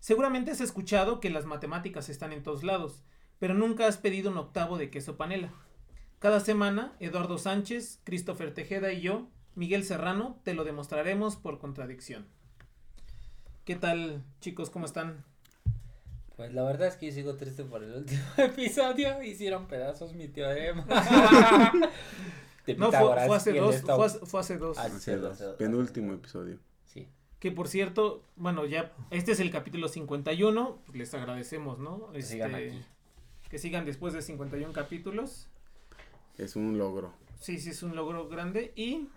[0.00, 3.02] Seguramente has escuchado que las matemáticas están en todos lados,
[3.38, 5.52] pero nunca has pedido un octavo de queso panela.
[6.18, 12.26] Cada semana, Eduardo Sánchez, Christopher Tejeda y yo, Miguel Serrano, te lo demostraremos por contradicción.
[13.64, 14.70] ¿Qué tal, chicos?
[14.70, 15.24] ¿Cómo están?
[16.36, 19.22] Pues la verdad es que yo sigo triste por el último episodio.
[19.22, 20.86] Hicieron pedazos mi teorema.
[22.66, 24.78] De No, fue, hace dos, fue hace, fue hace dos.
[24.78, 25.56] Ah, dos, dos.
[25.56, 26.60] Penúltimo episodio.
[27.40, 32.10] Que por cierto, bueno, ya, este es el capítulo 51, pues les agradecemos, ¿no?
[32.12, 32.84] Que sigan Este, aquí.
[33.48, 35.46] Que sigan después de 51 capítulos.
[36.36, 37.12] Es un logro.
[37.40, 38.72] Sí, sí, es un logro grande.
[38.76, 39.08] Y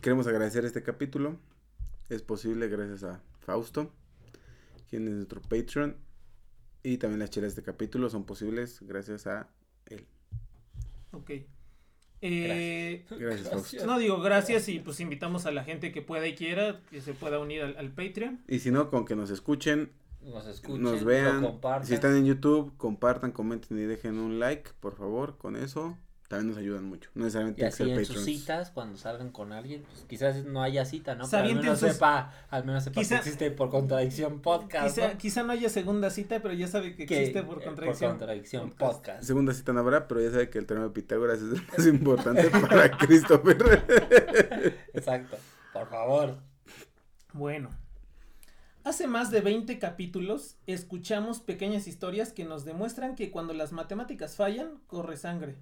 [0.00, 1.36] Queremos agradecer este capítulo.
[2.08, 3.92] Es posible gracias a Fausto,
[4.90, 5.96] quien es nuestro Patreon.
[6.82, 9.48] Y también las chelas de este capítulo son posibles gracias a
[9.86, 10.06] él.
[11.12, 11.30] Ok.
[12.20, 16.80] Eh, Gracias, no digo gracias y pues invitamos a la gente que pueda y quiera
[16.90, 18.40] que se pueda unir al, al Patreon.
[18.48, 21.42] Y si no, con que nos escuchen, Nos escuchen, nos lo vean.
[21.42, 21.86] compartan.
[21.86, 25.36] Si están en YouTube, compartan, comenten y dejen un like, por favor.
[25.36, 25.98] Con eso
[26.34, 27.10] también nos ayudan mucho.
[27.14, 30.84] No necesariamente Y así en sus citas, cuando salgan con alguien, pues quizás no haya
[30.84, 31.24] cita, ¿no?
[31.30, 35.08] Pero al menos sus- sepa, al menos sepa Quizá- que existe por contradicción podcast, Quizá,
[35.12, 35.18] ¿no?
[35.18, 38.10] quizá no haya segunda cita, pero ya sabe que Que, existe por eh, contradicción.
[38.12, 38.92] contradicción podcast.
[38.96, 39.22] podcast.
[39.24, 41.86] Segunda cita no habrá, pero ya sabe que el teorema de Pitágoras es el más
[41.86, 43.84] importante para Christopher.
[44.92, 45.36] Exacto.
[45.72, 46.38] Por favor.
[47.32, 47.70] Bueno,
[48.84, 54.36] hace más de 20 capítulos escuchamos pequeñas historias que nos demuestran que cuando las matemáticas
[54.36, 55.56] fallan, corre sangre.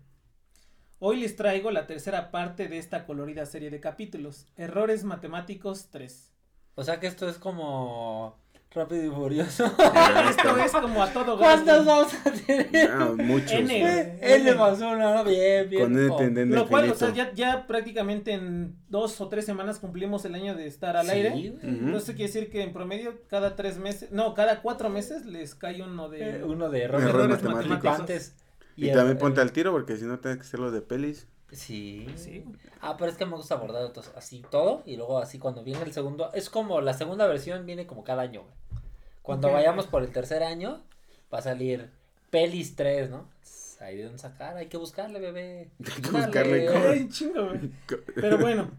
[1.05, 6.31] Hoy les traigo la tercera parte de esta colorida serie de capítulos, Errores Matemáticos 3.
[6.77, 8.39] O sea que esto es como
[8.71, 9.65] rápido y furioso.
[10.31, 11.87] Esto es como a todo ¿Cuántos gas.
[11.87, 12.91] vamos a tener?
[12.93, 13.51] Ah, muchos.
[13.51, 13.81] N.
[13.81, 14.19] güey.
[14.21, 15.25] Él le pasó una, ¿no?
[15.25, 15.83] bien, bien.
[16.09, 16.21] Con oh.
[16.23, 20.37] N Lo cual, o sea, ya, ya prácticamente en dos o tres semanas cumplimos el
[20.37, 21.31] año de estar al Sí, aire.
[21.51, 21.67] Ujú.
[21.67, 25.83] Entonces quiere decir que en promedio cada tres meses, no, cada cuatro meses les cae
[25.83, 26.37] uno de...
[26.37, 27.67] Eh, Uno de errores, Errores matemáticos.
[27.67, 28.01] matemáticos.
[28.01, 28.37] Antes.
[28.77, 31.27] Y, el- también ponte al tiro porque si no tienes que hacerlo de pelis.
[31.51, 32.07] Sí.
[32.17, 32.45] Sí.
[32.81, 35.83] Ah, pero es que me gusta abordar otros- así todo y luego así cuando viene
[35.83, 38.55] el segundo, es como la segunda versión viene como cada año, güey.
[39.23, 40.83] Cuando vayamos por el tercer año
[41.33, 41.91] va a salir
[42.31, 43.29] Pelis 3, ¿no?
[43.81, 45.71] Ahí de dónde sacar, hay que buscarle, bebé.
[45.97, 47.71] Hay que buscarle Ay, chingo, güey.
[48.15, 48.71] Pero bueno,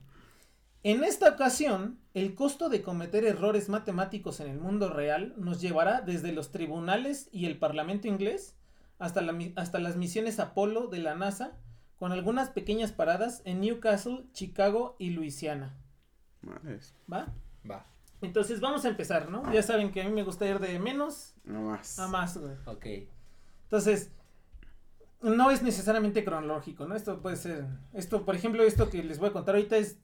[0.84, 6.02] en esta ocasión, el costo de cometer errores matemáticos en el mundo real nos llevará
[6.02, 8.56] desde los tribunales y el parlamento inglés
[9.04, 11.58] hasta, la hasta las misiones Apolo de la NASA,
[12.00, 15.76] con algunas pequeñas paradas en Newcastle, Chicago y Luisiana.
[16.42, 17.28] Madres, ¿Va?
[17.70, 17.86] Va,
[18.22, 19.52] Entonces vamos a empezar, ¿no?
[19.54, 21.98] Ya saben que a mí me gusta ir de menos no más.
[22.00, 22.54] a más, güey.
[22.66, 22.86] ok.
[23.66, 24.12] Entonces,
[25.22, 26.96] no es necesariamente cronológico, ¿no?
[26.96, 29.98] Esto puede ser, esto, por ejemplo, esto que les voy a contar ahorita es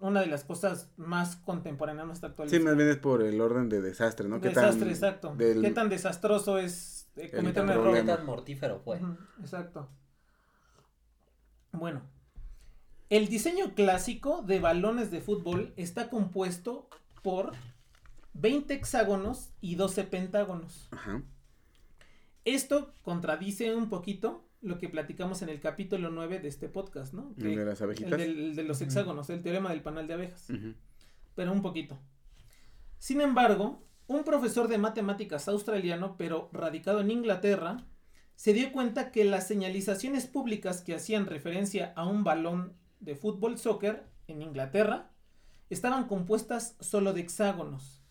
[0.00, 3.80] una de las cosas más contemporáneas nuestra Sí, más bien es por el orden de
[3.80, 4.40] desastre, ¿no?
[4.40, 5.34] ¿Qué Desastre, tan exacto.
[5.36, 8.06] del- ¿Qué tan desastroso es eh, un ¿Qué error?
[8.06, 9.00] tan mortífero fue?
[9.40, 9.88] Exacto.
[11.72, 12.02] Bueno,
[13.08, 16.88] el diseño clásico de balones de fútbol está compuesto
[17.22, 17.52] por
[18.34, 20.88] 20 hexágonos y 12 pentágonos.
[20.90, 21.22] Ajá.
[22.44, 27.34] Esto contradice un poquito lo que platicamos en el capítulo 9 de este podcast, ¿no?
[27.38, 28.10] El de las el abejitas.
[28.18, 30.48] del- el de los hexágonos, el teorema del panal de abejas,
[31.34, 31.98] pero un poquito.
[32.98, 37.84] Sin embargo, un profesor de matemáticas australiano, pero radicado en Inglaterra,
[38.34, 43.58] se dio cuenta que las señalizaciones públicas que hacían referencia a un balón de fútbol
[43.58, 45.10] soccer en Inglaterra
[45.70, 48.02] estaban compuestas solo de hexágonos.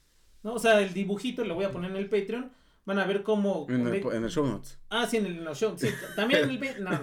[0.43, 0.53] ¿no?
[0.53, 2.51] O sea, el dibujito lo voy a poner en el Patreon.
[2.83, 3.67] Van a ver cómo.
[3.69, 4.79] En el, en el show notes.
[4.89, 5.79] Ah, sí, en, el, en los shows.
[5.79, 6.83] Sí, también en el.
[6.83, 6.99] No, no,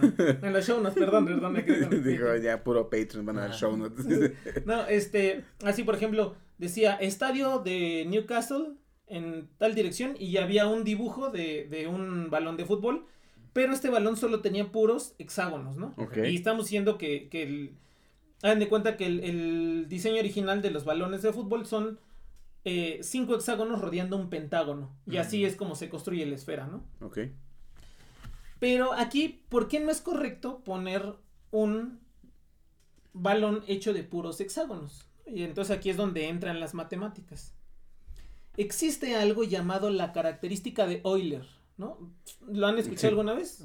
[0.49, 3.77] en los shows, perdón, perdón, me quedé Digo, ya puro Patreon van a ver show
[3.77, 4.05] notes.
[4.67, 8.75] No, este, así por ejemplo, decía estadio de Newcastle
[9.07, 13.07] en tal dirección y había un dibujo de, de un balón de fútbol,
[13.53, 15.95] pero este balón solo tenía puros hexágonos, ¿no?
[16.17, 17.77] Y estamos diciendo que, que el...
[18.43, 21.99] Hagan de cuenta que el, el diseño original de los balones de fútbol son
[22.65, 24.95] eh, cinco hexágonos rodeando un pentágono.
[25.07, 26.85] Y así es como se construye la esfera, ¿no?
[27.01, 27.19] Ok.
[28.61, 31.15] Pero aquí, ¿por qué no es correcto poner
[31.51, 31.99] un
[33.13, 35.08] balón hecho de puros hexágonos?
[35.33, 37.55] Y entonces aquí es donde entran las matemáticas.
[38.57, 41.47] Existe algo llamado la característica de Euler,
[41.77, 41.99] ¿no?
[42.51, 43.07] ¿Lo han escuchado Sí.
[43.09, 43.65] alguna vez?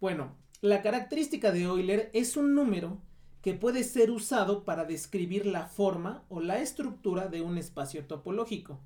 [0.00, 3.00] Bueno, la característica de Euler es un número
[3.42, 8.80] que puede ser usado para describir la forma o la estructura de un espacio topológico.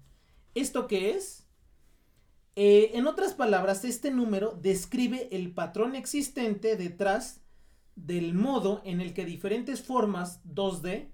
[0.55, 1.47] ¿Esto qué es?
[2.57, 7.41] Eh, en otras palabras, este número describe el patrón existente detrás
[7.97, 11.09] del modo en el que diferentes formas 2D,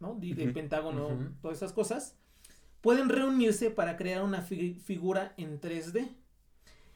[0.00, 0.14] ¿no?
[0.14, 0.54] De, de Ujú.
[0.54, 2.16] pentágono, todas esas cosas,
[2.80, 6.08] pueden reunirse para crear una fi- figura en 3D.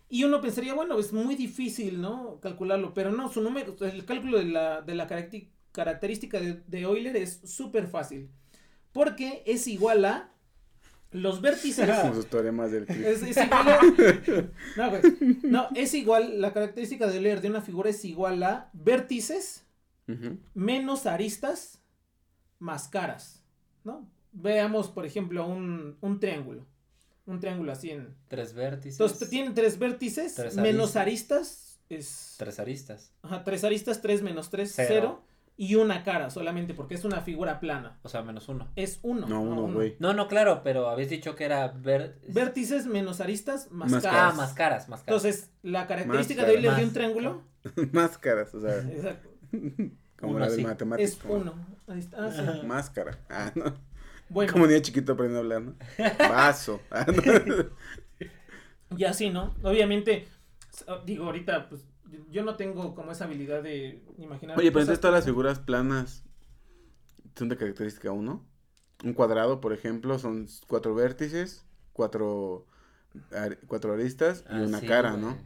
[0.09, 2.39] Y uno pensaría, bueno, es muy difícil, ¿no?
[2.41, 5.07] Calcularlo, pero no, su número, el cálculo de la, de la
[5.73, 8.29] característica de, de Euler es súper fácil.
[8.93, 10.31] Porque es igual a
[11.11, 11.89] los vértices.
[12.15, 12.85] Sus teoremas del.
[12.89, 13.81] Es, es igual a...
[14.77, 15.03] No, güey.
[15.43, 19.65] No, es igual, la característica de Euler de una figura es igual a vértices
[20.55, 21.81] menos aristas
[22.65, 23.43] más caras,
[23.85, 24.09] ¿no?
[24.33, 26.67] Veamos, por ejemplo, un, un triángulo.
[27.27, 28.17] Un triángulo así en...
[28.29, 28.99] Tres vértices.
[28.99, 32.35] Entonces, tiene tres vértices, Tres menos aristas, es...
[32.39, 33.13] Tres aristas.
[33.23, 34.89] Ajá, tres aristas, tres menos tres, Cero.
[34.89, 35.23] cero.
[35.57, 38.01] Y una cara solamente, porque es una figura plana.
[38.03, 38.69] O sea, menos uno.
[38.75, 39.29] Es uno.
[39.29, 39.95] No, uno, güey.
[40.01, 42.19] No, no, claro, pero habéis dicho que era ver...
[42.29, 44.33] Vértices menos aristas más, Más caras.
[44.33, 45.25] Ah, más caras, más caras.
[45.25, 46.89] Entonces, la característica Más de Euler de caras.
[46.89, 47.43] un triángulo
[47.93, 49.31] Máscaras, o sea, exacto,
[50.25, 50.63] como Uno la de sí.
[50.63, 51.13] matemáticas.
[51.13, 51.55] es uno.
[51.87, 52.27] Ahí está.
[52.27, 52.41] Ah, sí.
[52.41, 52.63] Ajá.
[52.65, 53.19] Máscara.
[53.29, 53.75] Ah, no.
[54.29, 56.29] Bueno, Como niño chiquito aprendiendo a hablar, ¿no?
[56.29, 56.81] Vaso.
[56.91, 57.23] Ah, no.
[58.97, 59.55] y así, ¿no?
[59.63, 60.27] Obviamente,
[60.89, 61.85] ah, digo, ahorita, pues,
[62.31, 64.59] yo- no tengo como esa habilidad de imaginar.
[64.59, 66.23] Oye, pero entonces todas las figuras planas
[67.37, 68.45] son de característica 1.
[69.05, 72.67] Un cuadrado, por ejemplo, son cuatro vértices, cuatro,
[73.33, 75.23] ar- cuatro aristas y Ah, una sí, cara, güey.
[75.23, 75.37] ¿no?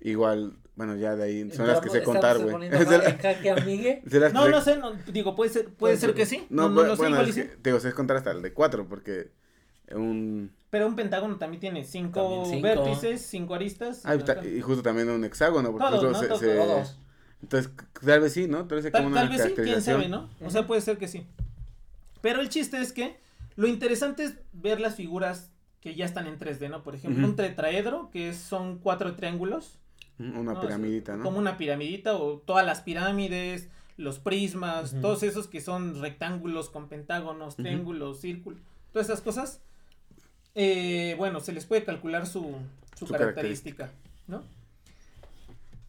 [0.00, 2.70] Igual, bueno, ya de ahí son las que sé contar, güey.
[2.70, 4.02] que
[4.32, 6.16] No, no sé, no, digo, puede ser, puede Puede ser ser.
[6.16, 6.46] que sí.
[6.50, 8.42] No, No, no, bu- lo sé, bueno, igual es que, digo, sé contar hasta el
[8.42, 9.30] de cuatro, porque
[9.92, 10.52] un...
[10.70, 12.62] Pero un pentágono también tiene cinco, También cinco.
[12.62, 14.02] vértices, cinco aristas.
[14.04, 14.54] Ah, y está- una cara.
[14.54, 16.20] y justo también un hexágono, porque Todos, justo ¿no?
[16.20, 16.98] se- Todos, se- Todos.
[17.42, 17.72] Entonces,
[18.04, 18.66] tal vez sí, ¿no?
[18.66, 20.08] Tal vez sea Tal, como una tal vez sí, quién sabe.
[20.08, 20.28] ¿no?
[20.44, 21.24] O sea, puede ser que sí.
[22.20, 23.16] Pero el chiste es que
[23.56, 25.50] lo interesante es ver las figuras
[25.80, 26.82] que ya están en 3D, ¿no?
[26.82, 29.78] Por ejemplo, un tetraedro, que son cuatro triángulos.
[30.18, 30.60] Una ¿no?
[30.60, 31.22] piramidita, ¿no?
[31.24, 36.88] Como una piramidita o todas las pirámides, los prismas, todos esos que son rectángulos con
[36.88, 38.60] pentágonos, triángulos, círculos,
[38.92, 39.60] todas esas cosas.
[40.54, 42.56] eh, bueno, se les puede calcular su,
[42.96, 43.90] su Su característica,
[44.26, 44.42] ¿no?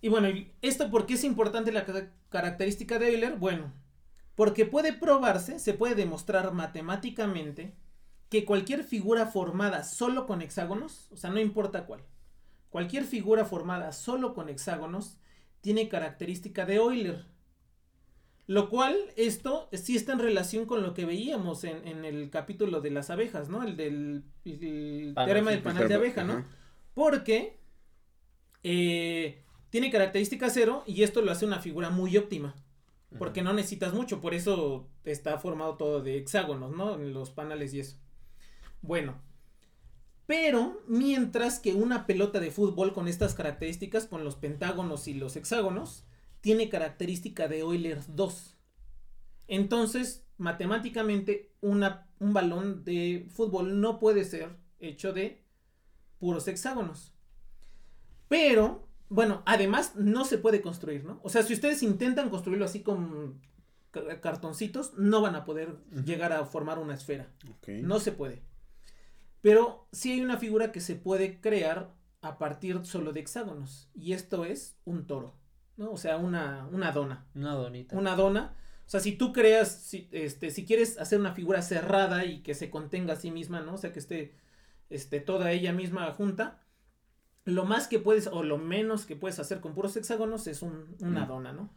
[0.01, 3.35] Y bueno, ¿y ¿esto por qué es importante la ca- característica de Euler?
[3.35, 3.71] Bueno,
[4.35, 7.73] porque puede probarse, se puede demostrar matemáticamente
[8.29, 12.01] que cualquier figura formada solo con hexágonos, o sea, no importa cuál,
[12.69, 15.17] cualquier figura formada solo con hexágonos
[15.61, 17.25] tiene característica de Euler.
[18.47, 22.81] Lo cual, esto sí está en relación con lo que veíamos en, en el capítulo
[22.81, 23.61] de las abejas, ¿no?
[23.61, 26.43] El del el Panal, teorema del panal de abeja, ¿no?
[26.95, 27.59] Porque
[28.63, 32.55] eh, tiene característica cero y esto lo hace una figura muy óptima.
[33.17, 36.95] Porque no necesitas mucho, por eso está formado todo de hexágonos, ¿no?
[36.95, 37.97] En los panales y eso.
[38.81, 39.28] Bueno.
[40.29, 45.35] Pero mientras que una pelota de fútbol con estas características, con los pentágonos y los
[45.35, 46.05] hexágonos,
[46.39, 48.55] tiene característica de Euler 2.
[49.47, 55.43] Entonces, matemáticamente, una, un balón de fútbol no puede ser hecho de
[56.19, 57.11] puros hexágonos.
[58.27, 61.19] Pero, bueno, además no se puede construir, ¿no?
[61.23, 63.41] O sea, si ustedes intentan construirlo así con
[63.89, 67.33] ca- cartoncitos, no van a poder llegar a formar una esfera.
[67.81, 68.43] No se puede.
[69.41, 73.89] Pero sí hay una figura que se puede crear a partir solo de hexágonos.
[73.93, 75.35] Y esto es un toro,
[75.77, 75.91] ¿no?
[75.91, 77.27] O sea, una, una dona.
[77.35, 77.97] Una donita.
[77.97, 78.55] Una dona.
[78.85, 82.55] O sea, si tú creas, si, este, si quieres hacer una figura cerrada y que
[82.55, 83.75] se contenga a sí misma, ¿no?
[83.75, 84.35] O sea, que esté
[84.89, 86.59] este, toda ella misma junta,
[87.45, 90.95] lo más que puedes, o lo menos que puedes hacer con puros hexágonos es un-
[91.01, 91.27] una Mm.
[91.27, 91.69] dona, ¿no?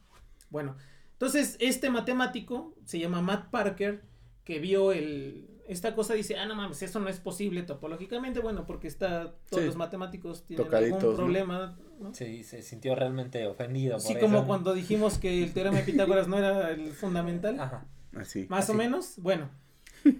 [0.50, 0.76] Bueno,
[1.12, 4.02] entonces este matemático se llama Matt Parker,
[4.44, 8.66] que vio el, esta cosa, dice, ah, no mames, eso no es posible topológicamente, bueno,
[8.66, 9.66] porque está, todos Sí.
[9.66, 12.14] los matemáticos tienen Tocaditos, algún problema, ¿no?
[12.14, 13.98] Sí, se sintió realmente ofendido.
[14.00, 14.46] Sí, por como eso.
[14.46, 17.58] cuando dijimos que el teorema de Pitágoras no era el fundamental.
[17.60, 17.86] Ajá.
[18.16, 18.46] Así.
[18.48, 19.14] Más o menos.
[19.18, 19.50] Bueno.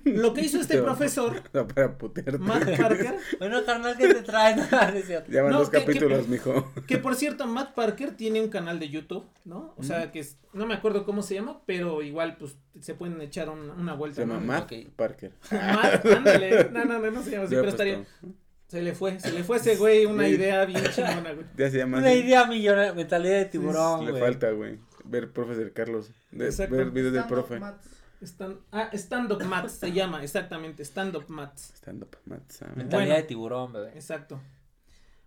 [0.05, 0.85] Lo que hizo este No.
[0.85, 2.39] profesor, No, para putearte.
[2.39, 4.57] Matt Parker, Bueno, carnal, ¿qué te trae?
[4.57, 5.25] No.
[5.29, 6.73] Ya van dos que- que- capítulos, mijo.
[6.87, 9.75] que por cierto, Matt Parker tiene un canal de YouTube, ¿no?
[9.77, 13.21] O sea, que es, no me acuerdo cómo se llama, pero igual, pues, se pueden
[13.21, 14.17] echar un- una vuelta.
[14.17, 14.47] Se llama ¿no?
[14.47, 14.73] Matt.
[14.97, 15.33] Parker.
[15.51, 16.71] Matt, ándale.
[16.71, 18.05] No, no, no, no se llama así, pero pues, estaría.
[18.69, 20.31] Se le fue, se le fue a ese güey una Sí.
[20.31, 21.47] idea bien chingona, güey.
[21.59, 22.19] Ya se llama Una así.
[22.21, 24.23] idea millonaria, mentalidad de tiburón, Le güey.
[24.23, 24.79] falta, güey.
[25.05, 26.11] Ver profes del Carlos.
[26.31, 27.61] De- ver videos del profe.
[28.27, 31.73] Stand, ah, Stand Up Mats se llama, exactamente, Stand Up Mats.
[31.77, 32.43] Stand up, Matt.
[32.63, 32.67] ah.
[32.77, 33.15] Mentalidad Bueno.
[33.15, 33.91] de tiburón, bebé.
[33.95, 34.41] Exacto.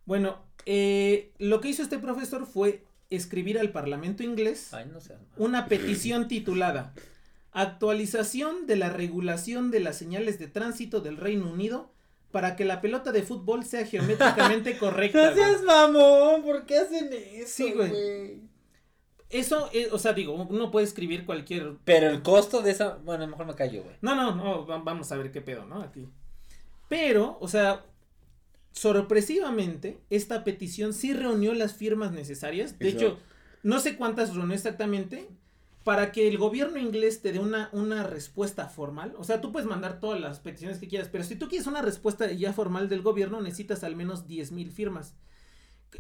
[0.06, 5.20] Bueno, eh, lo que hizo este profesor fue escribir al Parlamento inglés Ay, no seas
[5.22, 5.30] mal.
[5.38, 6.94] una petición titulada
[7.52, 11.92] Actualización de la regulación de las señales de tránsito del Reino Unido
[12.32, 15.32] para que la pelota de fútbol sea geométricamente correcta.
[15.32, 15.64] Güey".
[15.66, 18.42] mamón, ¿por qué hacen eso, Sí, güey.
[19.30, 21.78] Eso, eh, o sea, digo, uno puede escribir cualquier...
[21.84, 23.96] Pero el costo de esa, bueno, mejor me callo, güey.
[24.02, 25.82] No, no, no, va- vamos a ver qué pedo, ¿no?
[25.82, 26.08] Aquí.
[26.88, 27.84] Pero, o sea,
[28.72, 32.78] sorpresivamente, esta petición sí reunió las firmas necesarias.
[32.78, 33.20] De hecho,
[33.64, 35.30] no sé cuántas reunió exactamente
[35.84, 39.14] para que el gobierno inglés te dé una, una respuesta formal.
[39.18, 41.82] O sea, tú puedes mandar todas las peticiones que quieras, pero si tú quieres una
[41.82, 45.16] respuesta ya formal del gobierno, necesitas al menos 10 mil firmas.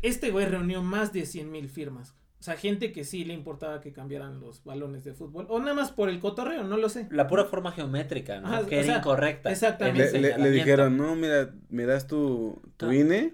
[0.01, 2.13] Este güey reunió más de 100 mil firmas.
[2.45, 5.47] O sea, gente que sí le importaba que cambiaran los balones de fútbol.
[5.49, 7.07] O nada más por el cotorreo, no lo sé.
[7.09, 8.49] La pura forma geométrica, ¿no?
[8.49, 9.49] Ajá, que o era sea, incorrecta.
[9.49, 10.19] exactamente.
[10.19, 12.93] Le, dijeron, no, mira, me das tu, tu Ah.
[12.95, 13.33] INE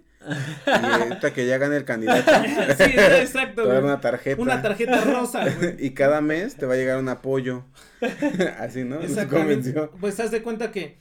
[0.66, 2.32] y ahorita que ya gane el candidato,
[2.78, 3.64] sí, exacto.
[3.64, 3.94] te va a dar güey.
[3.94, 4.42] una tarjeta.
[4.42, 5.76] Una tarjeta rosa, güey.
[5.86, 7.66] y cada mes te va a llegar un apoyo.
[8.60, 9.00] Así, ¿no?
[9.30, 9.92] Convenció.
[10.00, 11.00] Pues haz de cuenta que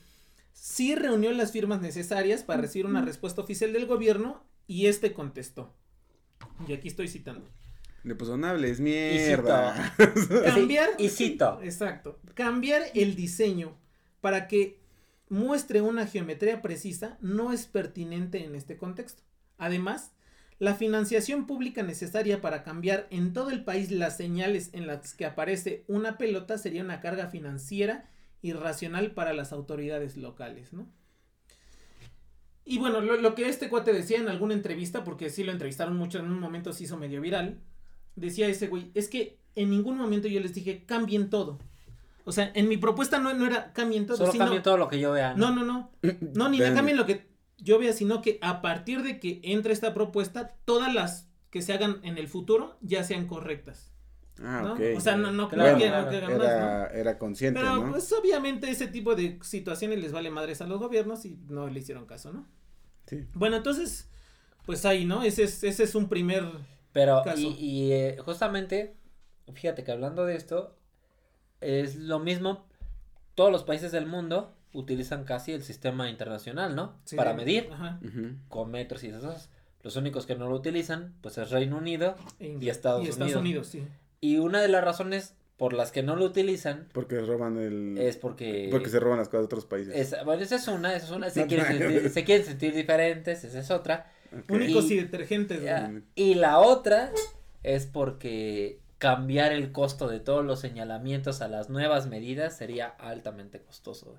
[0.51, 5.73] sí reunió las firmas necesarias para recibir una respuesta oficial del gobierno y este contestó.
[6.67, 7.47] Y aquí estoy citando.
[8.03, 9.95] Le puso, no hables mierda.
[10.45, 10.89] Cambiar.
[10.97, 11.59] Y cito.
[11.61, 12.19] Exacto.
[12.33, 13.77] Cambiar el diseño
[14.21, 14.79] para que
[15.29, 19.23] muestre una geometría precisa no es pertinente en este contexto.
[19.57, 20.13] Además,
[20.57, 25.25] la financiación pública necesaria para cambiar en todo el país las señales en las que
[25.25, 28.09] aparece una pelota sería una carga financiera
[28.41, 30.87] irracional para las autoridades locales, ¿no?
[32.63, 35.97] Y bueno, lo, lo que este cuate decía en alguna entrevista, porque sí lo entrevistaron
[35.97, 37.59] mucho, en un momento se hizo medio viral,
[38.15, 41.59] decía ese güey, es que en ningún momento yo les dije cambien todo.
[42.23, 44.87] O sea, en mi propuesta no, no era cambien todo, Solo sino- cambio todo lo
[44.87, 45.33] que yo vea.
[45.35, 45.91] no, no, no.
[46.35, 47.27] No, ni cambien lo que
[47.57, 51.73] yo vea, sino que a partir de que entre esta propuesta, todas las que se
[51.73, 53.91] hagan en el futuro ya sean correctas.
[54.41, 54.73] Ah, ¿no?
[54.73, 54.79] ok.
[54.95, 56.05] O sea, no, no, Claro, no que, claro.
[56.05, 56.45] no que hagan más, ¿no?
[56.45, 57.91] era, era consciente, Pero ¿no?
[57.91, 61.79] pues obviamente ese tipo de situaciones les vale madres a los gobiernos y no le
[61.79, 62.47] hicieron caso, ¿no?
[63.07, 63.25] Sí.
[63.33, 64.09] Bueno, entonces,
[64.65, 65.21] pues ahí, ¿no?
[65.23, 66.45] Ese es, ese es un primer...
[66.93, 67.39] Pero, caso.
[67.39, 68.95] y, y eh, justamente,
[69.53, 70.75] fíjate que hablando de esto,
[71.61, 72.65] es lo mismo,
[73.35, 76.97] todos los países del mundo utilizan casi el sistema internacional, ¿no?
[77.05, 77.99] sí, Para medir Ajá.
[78.47, 79.49] Con metros y esas cosas.
[79.83, 83.35] Los únicos que no lo utilizan, pues es Reino Unido E y Estados, y Estados
[83.35, 83.73] Unidos.
[83.73, 83.97] Unidos, sí.
[84.21, 87.97] Y una de las razones por las que no lo utilizan Porque roban el...
[87.97, 88.67] es porque...
[88.71, 89.95] Porque se roban las cosas de otros países.
[90.13, 91.29] es- bueno, esa es una, esa es una.
[91.31, 94.11] Se, No, quieren sentir, se quieren sentir diferentes, esa es otra.
[94.49, 95.61] Únicos Y- y detergentes.
[95.61, 97.11] Ya, Y la otra
[97.63, 103.59] es porque cambiar el costo de todos los señalamientos a las nuevas medidas sería altamente
[103.61, 104.15] costoso.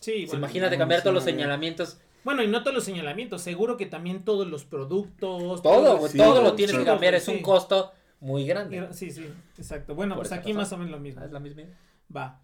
[0.00, 0.38] Sí, Pues bueno.
[0.46, 1.98] imagínate cambiar sí, todos los señalamientos.
[2.24, 5.60] Bueno, y no todos los señalamientos, seguro que también todos los productos.
[5.62, 7.14] Todo, sí, todo sí, lo tienes sí, que cambiar.
[7.14, 7.32] Es sí.
[7.32, 8.88] un costo muy grande.
[8.92, 9.26] Sí, sí,
[9.58, 9.94] exacto.
[9.94, 10.56] Bueno, Por pues aquí razón.
[10.56, 11.20] más o menos lo mismo.
[11.22, 11.62] Ah, Es la misma.
[12.14, 12.40] Va.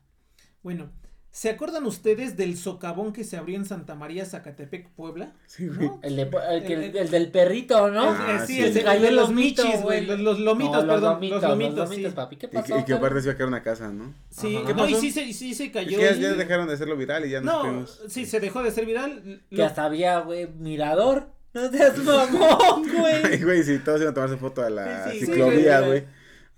[0.63, 0.91] Bueno,
[1.31, 5.33] ¿se acuerdan ustedes del socavón que se abrió en Santa María, Zacatepec, Puebla?
[5.47, 5.89] Sí, güey.
[5.89, 6.01] ¿No?
[6.03, 8.11] El, de- el que- El- el- el del perrito, ¿no?
[8.11, 8.61] Ah, Eh, sí, sí.
[8.81, 10.05] el el de los michis, güey.
[10.07, 11.15] Los, los lomitos, No, los perdón.
[11.15, 11.95] lomitos, los lomitos, los sí.
[11.97, 12.37] lomitos, papi.
[12.37, 12.75] ¿Qué Y, pasó?
[12.75, 14.13] que- y que aparte se iba a caer una casa, ¿no?
[14.31, 14.67] Sí, Ajá.
[14.67, 15.99] ¿Qué no, y sí se, sí se Es cayó.
[15.99, 18.01] que ya, y- ya dejaron de hacerlo viral y ya nos No, fuimos.
[18.09, 19.23] sí, se dejó de ser viral.
[19.51, 21.29] Que Lo- hasta había, güey, mirador.
[21.55, 22.41] No seas mamón,
[22.85, 23.43] Ay, güey.
[23.43, 26.05] güey, sí, todos iban a tomarse foto a la Sí, sí, ciclovía, sí, güey.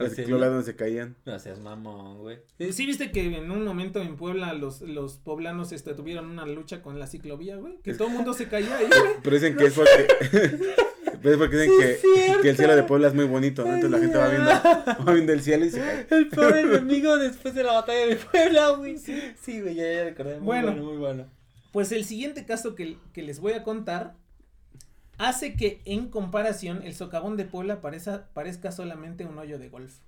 [0.00, 0.38] ¿No?
[0.38, 1.16] donde se caían.
[1.24, 2.38] No seas mamón, güey.
[2.72, 6.82] ¿Sí viste que en un momento en Puebla los, los poblanos este, tuvieron una lucha
[6.82, 7.78] con la ciclovía, güey?
[7.82, 9.12] Que todo el mundo se caía ahí, güey.
[9.22, 10.06] Pero dicen que es porque.
[11.22, 12.08] pero es porque dicen Sí,
[12.42, 13.74] que, el cielo de Puebla es muy bonito, ¿no?
[13.74, 14.50] Entonces la gente va viendo,
[15.06, 16.06] va viendo el cielo y se cae.
[16.10, 18.96] El peor enemigo después de la batalla de Puebla, güey.
[18.98, 20.36] Sí, güey, ya, ya recordé.
[20.38, 20.66] Muy Bueno.
[20.68, 21.26] bueno, muy bueno.
[21.72, 24.14] Pues el siguiente caso que, que les voy a contar
[25.20, 29.98] hace que en comparación el socavón de Puebla parezca, parezca solamente un hoyo de golf.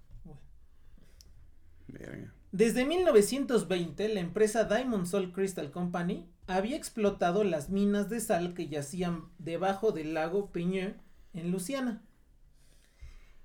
[1.87, 2.33] Verga.
[2.51, 8.69] Desde 1920, la empresa Diamond Salt Crystal Company había explotado las minas de sal que
[8.69, 10.95] yacían debajo del lago Peñeux
[11.35, 12.03] en Luisiana.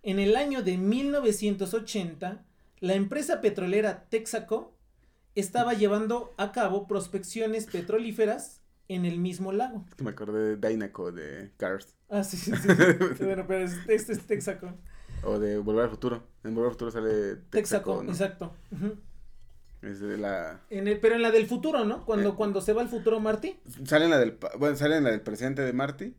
[0.03, 2.45] En el año de 1980,
[2.79, 4.74] la empresa petrolera Texaco
[5.36, 9.86] estaba llevando a cabo prospecciones petrolíferas en el mismo lago.
[9.89, 11.96] Es que me acordé de Dynaco de Cars.
[12.10, 12.67] Ah, sí, sí, sí.
[13.17, 13.24] sí.
[13.25, 14.74] bueno, pero es- este es Texaco.
[15.24, 16.24] O de Volver al Futuro.
[16.44, 18.12] En Volver al Futuro sale Texaco, Texaco, ¿no?
[18.12, 18.53] exacto.
[19.82, 20.62] Es de la...
[20.70, 22.06] En el, pero en la del futuro, ¿no?
[22.06, 22.34] Cuando, Eh.
[22.36, 23.60] cuando se va al futuro Marty.
[23.86, 24.38] Sale en la del...
[24.58, 26.15] Bueno, sale en la del presente de Marty.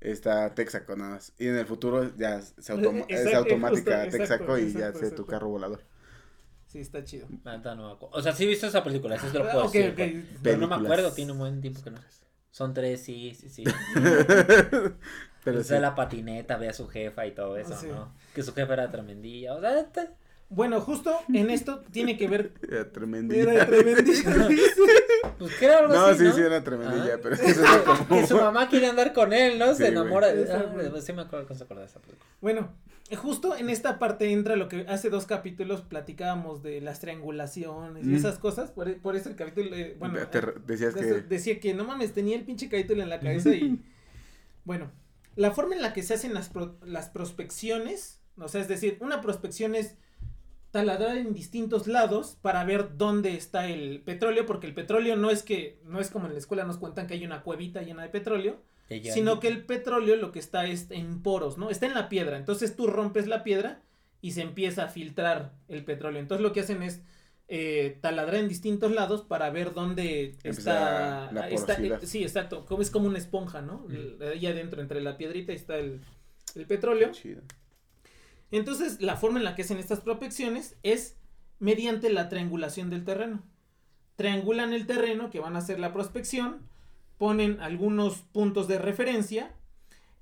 [0.00, 1.32] Está Texaco nada más.
[1.38, 4.78] Y en el futuro ya se automa- es Exacto, automática justo, Texaco exacto, y exacto,
[4.80, 5.82] ya hace tu carro volador.
[6.70, 7.26] Sí, está chido.
[7.42, 8.16] La neta no me acuerdo.
[8.16, 9.90] O sea, sí he visto esa película, eso te lo puedo Ah, ok, decir.
[9.90, 9.96] ok.
[9.96, 10.24] güey.
[10.42, 11.98] Pero no me acuerdo, tiene un buen tiempo que no.
[12.52, 13.64] Son tres, sí, sí, sí.
[15.44, 15.74] Pero sí.
[15.78, 17.86] la patineta, ve a su jefa y todo eso, Sí.
[17.88, 18.14] ¿no?
[18.34, 19.54] Que su jefa era tremendilla.
[19.54, 20.10] O sea, este-
[20.48, 22.52] Bueno, justo en esto tiene que ver.
[22.70, 23.34] Era tremenda.
[23.36, 24.34] Era tremendísimo.
[25.38, 26.32] pues que era algo No, así, sí, ¿no?
[26.34, 27.18] sí, era tremendilla, Ah.
[27.22, 28.08] pero eso es como...
[28.08, 29.68] Que su mamá quiere andar con él, ¿no?
[29.74, 32.28] Sí, Se enamora Ah, sí me acuerdo, se acuerda de esa película.
[32.40, 32.72] Bueno,
[33.16, 38.10] justo en esta parte entra lo que hace dos capítulos platicábamos de las triangulaciones y
[38.10, 38.14] Mm.
[38.16, 38.70] esas cosas.
[38.70, 39.74] Por, por eso el capítulo.
[39.76, 41.20] eh, bueno, Te- eh, decías de que...
[41.22, 43.80] decía que no mames, tenía el pinche capítulo en la cabeza y.
[44.64, 44.90] bueno,
[45.36, 48.98] la forma en la que se hacen las, pro- las prospecciones, o sea, es decir,
[49.00, 49.96] una prospección es
[50.70, 55.42] taladrar en distintos lados para ver dónde está el petróleo, porque el petróleo no es
[55.42, 58.08] que, no es como en la escuela nos cuentan que hay una cuevita llena de
[58.08, 61.70] petróleo, Ella- sino que el petróleo lo que está es en poros, ¿no?
[61.70, 63.80] Está en la piedra, entonces tú rompes la piedra
[64.20, 66.20] y se empieza a filtrar el petróleo.
[66.20, 67.00] Entonces lo que hacen es
[67.52, 72.80] eh, taladrar en distintos lados para ver dónde está, la está- eh, sí, exacto, como
[72.82, 73.86] es como una esponja, ¿no?
[73.88, 74.22] Mm.
[74.34, 76.00] Ahí adentro, entre la piedrita está el,
[76.54, 77.10] el petróleo.
[77.10, 77.42] Chido.
[78.52, 81.16] Entonces, la forma en la que hacen estas prospecciones es
[81.58, 83.42] mediante la triangulación del terreno.
[84.16, 86.60] Triangulan el terreno que van a hacer la prospección,
[87.20, 89.54] ponen algunos puntos de referencia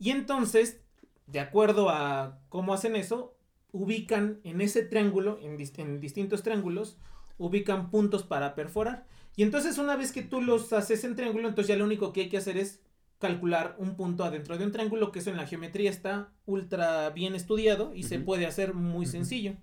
[0.01, 0.81] y entonces,
[1.29, 3.37] de acuerdo a cómo hacen eso,
[3.71, 6.99] ubican en ese triángulo, en, dis- en distintos triángulos,
[7.39, 9.07] ubican puntos para perforar.
[9.37, 12.23] Y entonces una vez que tú los haces en triángulo, entonces ya lo único que
[12.23, 12.81] hay que hacer es
[13.21, 17.37] calcular un punto adentro de un triángulo, que eso en la geometría está ultra bien
[17.37, 19.55] estudiado y se puede hacer muy sencillo.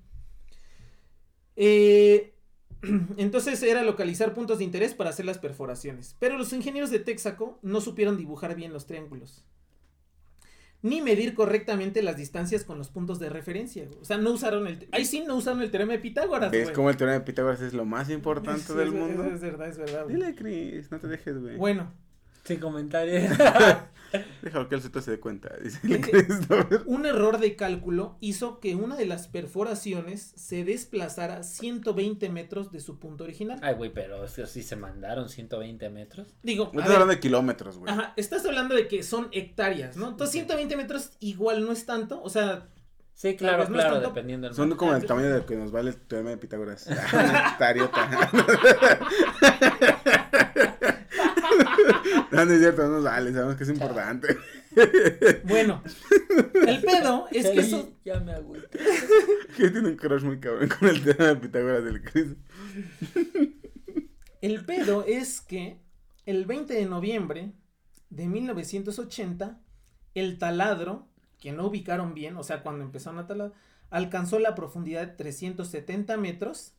[1.58, 2.35] Eh,
[3.18, 6.16] entonces era localizar puntos de interés para hacer las perforaciones.
[6.20, 9.44] Pero los ingenieros de Texaco no supieron dibujar bien los triángulos.
[10.82, 13.86] Ni medir correctamente las distancias con los puntos de referencia.
[13.88, 13.98] güey.
[14.02, 14.88] O sea, no usaron el...
[14.92, 16.52] Ahí sí no usaron el teorema de Pitágoras.
[16.52, 16.76] ¿Ves güey.
[16.76, 19.24] cómo el teorema de Pitágoras es lo más importante Sí, del es- mundo?
[19.26, 20.04] Es, es verdad, es verdad.
[20.04, 20.16] güey.
[20.16, 21.58] Dile, Chris, no te dejes, güey.
[21.58, 21.92] Bueno,
[22.45, 23.38] Sin comentarios.
[24.41, 26.29] Déjalo que el se dé cuenta, dice Eh,
[26.86, 32.79] un error de cálculo hizo que una de las perforaciones se desplazara 120 metros de
[32.79, 33.60] su punto original.
[33.62, 36.27] Ay, güey, pero eso sí se mandaron 120 metros.
[36.43, 37.91] Digo, No estás ver, hablando de kilómetros, güey.
[37.91, 40.10] ajá, estás hablando de que son hectáreas, ¿no?
[40.10, 42.69] Entonces 120 metros igual no es tanto, o sea,
[43.17, 44.10] Sí, claro, no es claro, tanto.
[44.10, 45.08] dependiendo del Son como Ah, el sí.
[45.08, 46.86] tamaño de lo que nos vale el teorema de Pitágoras.
[47.60, 48.10] Tariota.
[52.36, 54.38] No, no es cierto, no nos vale, sabemos que es importante.
[55.45, 55.82] bueno,
[56.67, 58.78] el pedo es que eso, Ya me agüité.
[59.56, 62.36] Que tiene un crush muy cabrón con el teorema de Pitágoras del Chris.
[64.41, 65.80] el pedo es que
[66.26, 67.54] el 20 de noviembre
[68.10, 69.62] de 1980,
[70.13, 71.08] el taladro,
[71.39, 73.54] que no ubicaron bien, o sea, cuando empezaron a talar,
[73.89, 76.74] alcanzó la profundidad de 370 metros.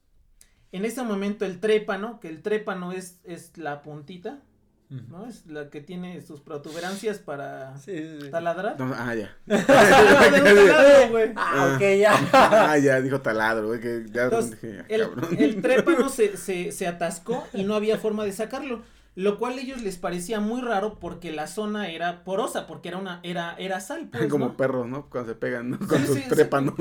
[0.72, 4.42] En ese momento el trépano, que el trépano es, es la puntita,
[4.88, 5.26] ¿no?
[5.26, 8.30] Es la que tiene sus protuberancias para Sí, sí, sí.
[8.30, 8.78] taladrar.
[8.78, 9.36] No, ah, ya.
[9.48, 11.32] Ah, taladro, güey.
[11.36, 12.28] Ah, ok, ya.
[12.32, 15.36] Ah, ya, dijo taladro, güey, que ya Entonces, dije, el, cabrón.
[15.38, 18.82] el trépano se, se, se atascó y no había forma de sacarlo.
[19.16, 22.98] Lo cual a ellos les parecía muy raro porque la zona era porosa, porque era
[22.98, 24.56] una, era, era sal, pues, Como ¿no?
[24.58, 25.08] perros, ¿no?
[25.08, 25.78] Cuando se pegan, ¿no?
[25.78, 26.28] Con Sí, sus sí, sí.
[26.28, 26.74] trépanos.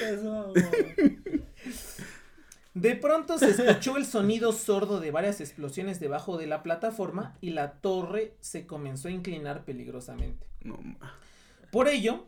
[0.00, 0.52] Eso,
[2.76, 7.50] De pronto se escuchó el sonido sordo de varias explosiones debajo de la plataforma y
[7.50, 10.46] la torre se comenzó a inclinar peligrosamente.
[10.62, 10.78] No.
[11.72, 12.26] Por ello,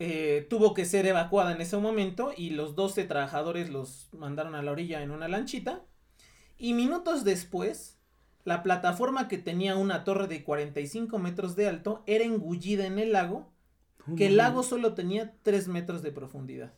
[0.00, 4.62] eh, tuvo que ser evacuada en ese momento y los 12 trabajadores los mandaron a
[4.62, 5.84] la orilla en una lanchita.
[6.58, 8.00] Y minutos después,
[8.42, 13.12] la plataforma que tenía una torre de 45 metros de alto era engullida en el
[13.12, 13.52] lago,
[14.16, 16.72] que el lago solo tenía 3 metros de profundidad.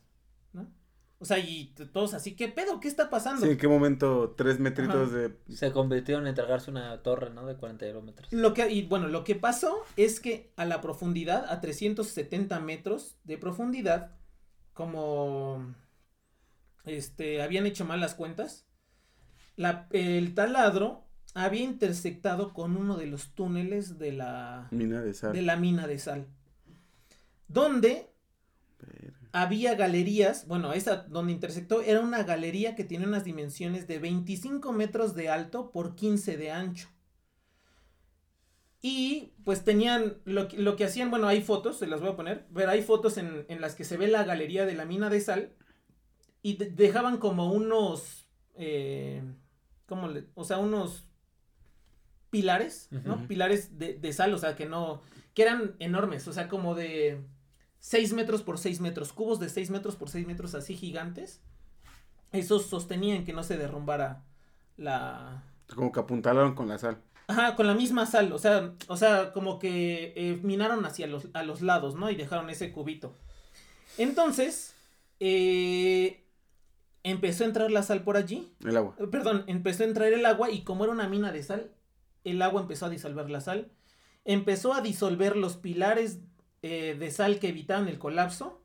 [1.24, 2.80] O sea, y todos así, ¿qué pedo?
[2.80, 3.46] ¿Qué está pasando?
[3.46, 5.16] Sí, ¿en qué momento tres metritos Ajá.
[5.16, 5.34] de...
[5.48, 7.46] Se convirtieron en tragarse una torre, ¿no?
[7.46, 8.30] De 40 kilómetros.
[8.30, 13.16] Lo que, y bueno, lo que pasó es que a la profundidad, a 370 metros
[13.24, 14.10] de profundidad,
[14.74, 15.74] como
[16.84, 18.66] este, habían hecho mal las cuentas,
[19.56, 25.32] la, el taladro había intersectado con uno de los túneles de la, Mina de sal.
[25.32, 26.26] de la mina de sal.
[27.48, 28.13] Donde
[29.34, 34.72] había galerías, bueno, esa donde intersectó era una galería que tiene unas dimensiones de 25
[34.72, 36.88] metros de alto por 15 de ancho.
[38.82, 42.16] Y pues tenían, lo, que- lo que hacían, bueno, hay fotos, se las voy a
[42.16, 45.08] poner, pero hay fotos en, en las que se ve la galería de la mina
[45.08, 45.52] de sal
[46.42, 49.22] y de- dejaban como unos, eh,
[49.86, 50.26] ¿cómo le?
[50.34, 51.06] O sea, unos
[52.30, 53.26] pilares, ¿no?
[53.28, 55.02] Pilares de, de sal, o sea, que no,
[55.34, 57.20] que eran enormes, o sea, como de
[57.84, 61.42] 6 metros por 6 metros, cubos de 6 metros por 6 metros así gigantes.
[62.32, 64.24] Esos sostenían que no se derrumbara
[64.78, 65.42] la,
[65.74, 66.96] Como que apuntalaron con la sal.
[67.26, 71.28] Ajá, con la misma sal, o sea, o sea, como que eh, minaron hacia los,
[71.34, 72.08] a los lados, ¿no?
[72.08, 73.14] Y dejaron ese cubito.
[73.98, 74.74] Entonces,
[75.20, 76.24] eh,
[77.02, 78.94] empezó a entrar la sal por allí, El agua.
[78.98, 81.70] eh, perdón, empezó a entrar el agua y como era una mina de sal,
[82.24, 83.70] el agua empezó a disolver la sal,
[84.24, 86.20] empezó a disolver los pilares
[86.66, 88.62] eh, de sal que evitaban el colapso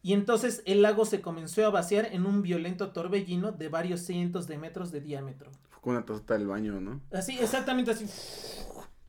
[0.00, 4.46] y entonces el lago se comenzó a vaciar en un violento torbellino de varios cientos
[4.46, 5.50] de metros de diámetro.
[5.68, 7.00] Fue con una tazota del baño, ¿no?
[7.10, 8.06] Así, exactamente así.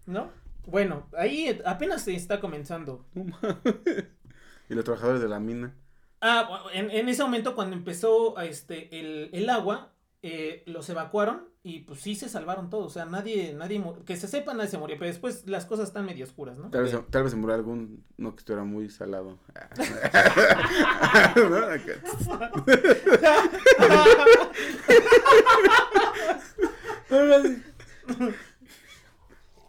[0.08, 0.32] ¿No?
[0.66, 3.06] Bueno, ahí apenas se está comenzando.
[4.68, 5.76] Y los trabajadores de la mina.
[6.20, 9.94] Ah, en, en ese momento cuando empezó este, el, el agua,
[10.24, 12.88] eh, los evacuaron y pues sí se salvaron todos.
[12.88, 14.98] O sea, nadie, nadie, que se sepa, nadie se murió.
[15.00, 16.70] Pero después las cosas están medio oscuras, ¿no?
[16.70, 17.10] Tal vez, Ok.
[17.10, 19.40] tal vez se murió algún no que estuviera muy salado.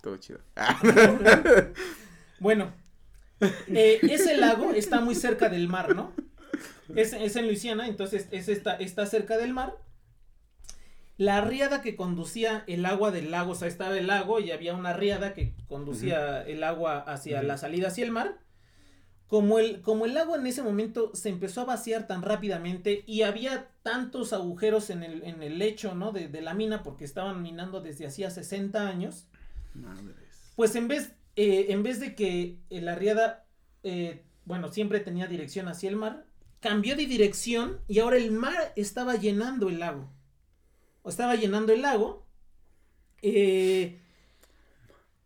[0.02, 0.40] Todo chido.
[2.38, 2.72] Bueno,
[3.40, 6.12] eh, ese lago está muy cerca del mar, ¿no?
[6.94, 9.74] Es, es en Luisiana, entonces es está, está cerca del mar.
[11.16, 14.74] La riada que conducía el agua del lago, o sea, estaba el lago y había
[14.74, 18.38] una riada que conducía el agua hacia la salida hacia el mar.
[19.28, 23.22] Como el, como el agua en ese momento se empezó a vaciar tan rápidamente y
[23.22, 26.12] había tantos agujeros en el, en el lecho, ¿no?
[26.12, 29.26] De, de la mina, porque estaban minando desde hacía 60 años.
[29.72, 30.52] Madres.
[30.56, 33.44] Pues en vez, eh, en vez de que eh, la riada,
[33.82, 36.26] eh, bueno, siempre tenía dirección hacia el mar,
[36.60, 40.10] cambió de dirección y ahora el mar estaba llenando el lago.
[41.06, 42.26] Estaba llenando el lago.
[43.22, 44.00] eh,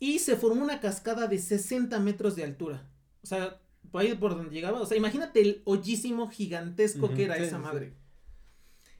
[0.01, 2.88] y se formó una cascada de 60 metros de altura.
[3.23, 3.61] O sea,
[3.91, 4.81] por ahí por donde llegaba.
[4.81, 7.62] O sea, imagínate el hoyísimo gigantesco que era sí, esa sí.
[7.62, 7.93] madre.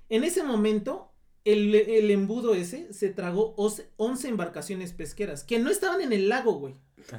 [0.09, 1.13] En ese momento,
[1.45, 6.29] el, el embudo ese se tragó os- 11 embarcaciones pesqueras que no estaban en el
[6.29, 6.75] lago, güey.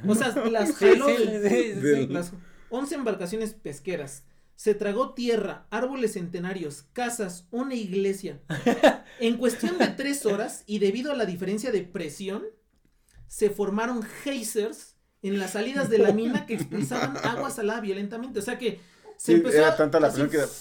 [0.06, 2.32] O sea, las jaló sí, las
[2.68, 4.24] 11 embarcaciones pesqueras.
[4.60, 8.42] Se tragó tierra, árboles centenarios, casas, una iglesia.
[9.18, 12.42] En cuestión de tres horas, y debido a la diferencia de presión,
[13.26, 18.38] se formaron geysers en las salidas de la mina que expulsaban agua salada violentamente.
[18.38, 18.80] O sea que
[19.16, 20.52] se Sí, empezó era a- tanta la así, presión que...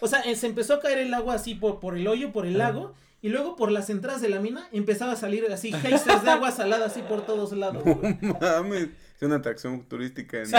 [0.00, 2.46] o sea, eh, se empezó a caer el agua así por, por el hoyo, por
[2.46, 6.24] el lago, y luego por las entradas de la mina empezaba a salir así geysers
[6.24, 7.84] de agua salada así por todos lados.
[8.40, 8.88] Mames.
[9.16, 10.38] Es una atracción turística.
[10.42, 10.50] en-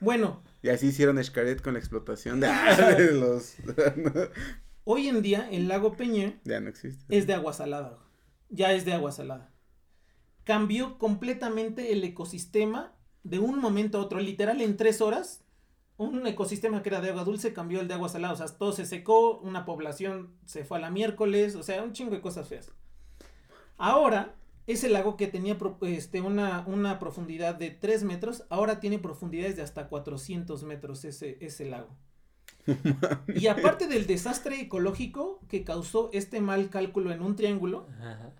[0.00, 2.46] Bueno, Y así hicieron Xcaret con la explotación de,
[2.96, 3.56] de los...
[4.84, 7.04] hoy en día el lago Peña ya no existe.
[7.14, 7.98] es de agua salada.
[8.48, 9.52] Ya es de agua salada.
[10.44, 14.20] Cambió completamente el ecosistema de un momento a otro.
[14.20, 15.44] Literal, en tres horas,
[15.98, 18.32] un ecosistema que era de agua dulce cambió el de agua salada.
[18.32, 21.92] O sea, todo se secó, una población se fue a la miércoles, o sea, un
[21.92, 22.72] chingo de cosas feas.
[23.76, 24.34] Ahora,
[24.66, 29.56] ese lago que tenía pro- este, una, una profundidad de 3 metros, ahora tiene profundidades
[29.56, 31.88] de hasta 400 metros ese, ese lago.
[33.34, 38.32] Y aparte del desastre ecológico que causó este mal cálculo en un triángulo, Ajá.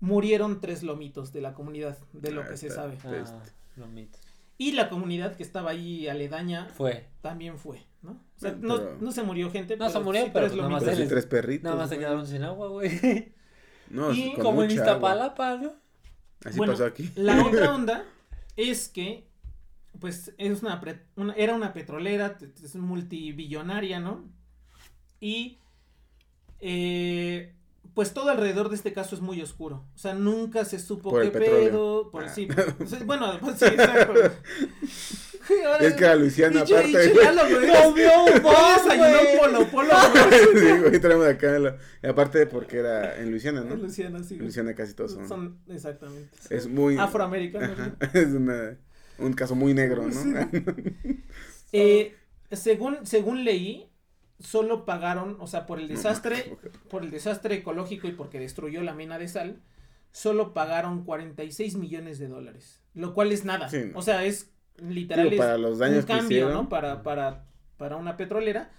[0.00, 2.98] murieron tres lomitos de la comunidad, de lo Ah, que se sabe.
[3.04, 3.42] Ah,
[3.76, 4.20] lomitos.
[4.60, 7.06] Y la comunidad que estaba ahí aledaña Fue.
[7.20, 8.10] también fue, ¿no?
[8.36, 10.68] O sea, no, no se murió gente, No se pero murió, sí pero tres nada
[10.68, 10.84] más lomitos.
[10.84, 11.62] Pero sí, él- tres perritos.
[11.64, 12.90] Nada más se quedaron sin agua, güey.
[13.90, 14.70] No, Y Como en.
[14.70, 15.72] Iztapalapa, ¿no?
[16.44, 17.10] Así Bueno, pasó aquí.
[17.16, 18.04] La otra onda
[18.56, 19.26] es que,
[19.98, 20.80] pues, es una,
[21.36, 24.24] era una petrolera, es multibillonaria, ¿no?
[25.20, 25.58] Y,
[26.60, 27.54] eh,
[27.94, 29.84] pues, todo alrededor de este caso es muy oscuro.
[29.94, 32.10] O sea, nunca se supo Por qué pedo.
[32.10, 32.28] Por, Ah.
[32.28, 32.46] sí,
[33.06, 34.14] bueno, pues, sí, exacto.
[35.80, 37.68] Es que Luisiana Pinche- aparte, pinche güey.
[37.82, 40.60] ¡Comió un polo polo, güey.
[40.60, 41.58] sí, güey, traemos acá.
[41.58, 43.74] lo- y aparte porque era en Luisiana, ¿no?
[43.74, 44.34] En Luciana, sí.
[44.34, 44.46] En güey.
[44.46, 45.28] Luisiana casi todos son.
[45.28, 46.30] Son, exactamente.
[46.50, 46.96] Es muy.
[46.98, 47.78] Afroamericanos.
[48.14, 48.76] Es una,
[49.18, 50.12] un caso muy negro, ¿no?
[50.12, 50.32] Sí.
[51.72, 52.14] Eh,
[52.50, 53.90] según, según leí,
[54.40, 56.56] solo pagaron, o sea, por el desastre,
[56.88, 59.60] por el desastre ecológico y porque destruyó la mina de sal,
[60.10, 63.68] solo pagaron 46 millones de dólares, lo cual es nada.
[63.68, 63.98] Sí, no.
[63.98, 64.50] O sea, es
[64.82, 66.52] literal Digo, es para los daños un que cambio, hicieron.
[66.52, 66.68] ¿no?
[66.68, 67.44] Para, para
[67.76, 68.70] para una petrolera.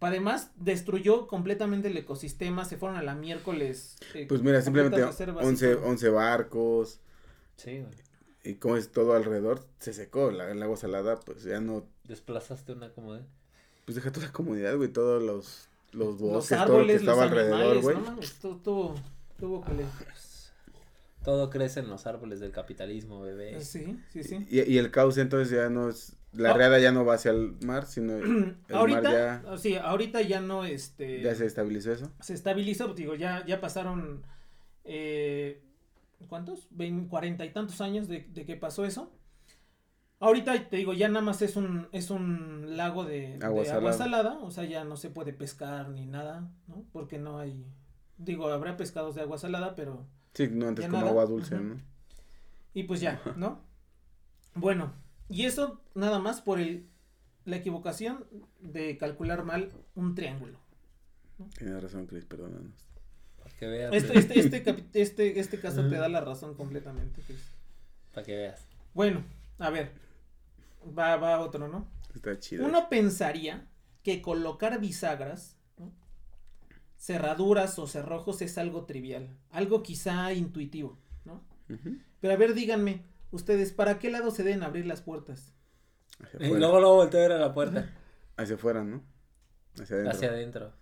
[0.00, 3.96] Además, destruyó completamente el ecosistema, se fueron a la miércoles.
[4.14, 5.86] eh, Pues mira, simplemente completas reservas y 11, todo.
[5.88, 7.00] 11 barcos
[7.56, 7.92] Sí, güey.
[8.44, 10.30] y como es todo alrededor, se secó.
[10.30, 11.84] La, el agua salada, pues ya no.
[12.04, 13.22] Desplazaste una de...
[13.84, 17.02] Pues deja toda la comunidad, güey, todos los, los bosques, Los todo lo que árboles,
[17.02, 17.96] los estaba alrededor, animales, güey.
[17.96, 18.94] no todo, todo,
[19.38, 19.84] tuvo que le-
[21.28, 23.60] Todo crece en los árboles del capitalismo, bebé.
[23.60, 24.46] Sí, sí, sí.
[24.48, 26.16] Y, y el cauce entonces ya no es.
[26.32, 26.54] La Ah.
[26.54, 30.40] riada ya no va hacia el mar, sino el ahorita, mar ya, sí, ahorita ya
[30.40, 32.10] no, este, ya se estabilizó eso.
[32.20, 34.22] se estabilizó, digo, ya, ya pasaron,
[34.84, 35.62] eh,
[36.28, 36.66] ¿cuántos?
[37.10, 39.12] Cuarenta y tantos años de, de que pasó eso.
[40.20, 44.38] Ahorita te digo, ya nada más es un, es un lago de, de Agua salada,
[44.38, 46.84] o sea, ya no se puede pescar ni nada, ¿no?
[46.90, 47.66] Porque no hay,
[48.16, 51.10] digo, habrá pescados de agua salada, pero Sí, no antes como nada.
[51.10, 51.58] agua dulce.
[51.58, 51.80] ¿no?
[52.72, 53.60] Y pues ya, ¿no?
[54.54, 54.94] Bueno,
[55.28, 56.86] y eso nada más por el,
[57.44, 58.24] la equivocación
[58.60, 60.60] de calcular mal un triángulo.
[61.58, 62.86] Tienes razón, Chris, perdónanos.
[63.36, 63.92] Para que veas.
[63.92, 67.20] Este, este, este, este, este caso te da la razón completamente.
[67.22, 67.42] Chris.
[68.14, 68.64] Para que veas.
[68.94, 69.24] Bueno,
[69.58, 69.90] a ver,
[70.96, 71.88] va, va otro, ¿no?
[72.14, 72.64] Está chido.
[72.64, 73.66] Uno pensaría
[74.04, 75.57] que colocar bisagras, ¿no?
[76.98, 81.42] Cerraduras o cerrojos es algo trivial, algo quizá intuitivo, ¿no?
[82.20, 85.54] Pero a ver, díganme, ustedes, ¿para qué lado se deben abrir las puertas?
[86.20, 86.58] Hacia Y afuera.
[86.58, 87.90] luego luego volteo a ver a la puerta.
[88.36, 89.02] Hacia afuera, ¿no?
[89.80, 90.16] Hacia adentro.
[90.16, 90.72] Hacia adentro.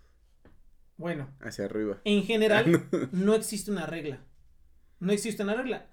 [0.96, 2.00] Bueno, Hacia arriba.
[2.05, 4.20] En general, no existe una regla.
[4.98, 5.87] No existe una regla.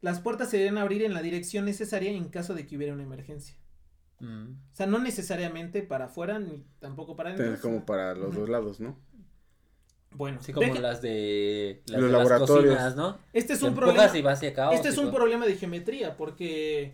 [0.00, 3.04] Las puertas se deben abrir en la dirección necesaria en caso de que hubiera una
[3.04, 3.56] emergencia.
[4.20, 4.50] Mm.
[4.72, 7.60] O sea, no necesariamente para afuera ni tampoco para adentro.
[7.60, 8.98] Como para los dos lados, ¿no?
[10.18, 12.74] Bueno, Así como deja- las de las, Los de las laboratorios.
[12.74, 13.18] cocinas, ¿no?
[13.32, 14.18] este es Te un problema.
[14.18, 14.72] y va hacia acá.
[14.72, 16.92] Este es un problema de geometría porque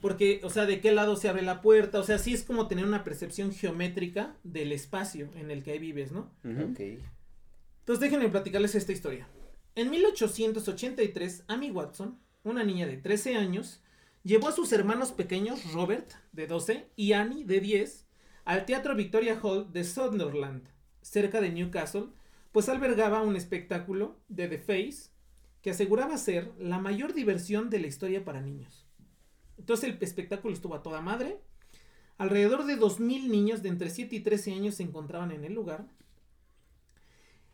[0.00, 2.68] porque o sea, de qué lado se abre la puerta, o sea, sí es como
[2.68, 6.30] tener una percepción geométrica del espacio en el que ahí vives, ¿no?
[6.44, 6.78] Ok.
[7.80, 9.26] Entonces déjenme platicarles esta historia.
[9.74, 13.80] En 1883, Amy Watson, una niña de 13 años,
[14.24, 18.06] llevó a sus hermanos pequeños, Robert, de 12, y Annie, de 10,
[18.44, 20.68] al Teatro Victoria Hall de Sunderland,
[21.02, 22.06] cerca de Newcastle,
[22.52, 25.10] pues albergaba un espectáculo de The Face
[25.62, 28.86] que aseguraba ser la mayor diversión de la historia para niños.
[29.58, 31.40] Entonces el espectáculo estuvo a toda madre.
[32.16, 35.86] Alrededor de 2.000 niños de entre 7 y 13 años se encontraban en el lugar.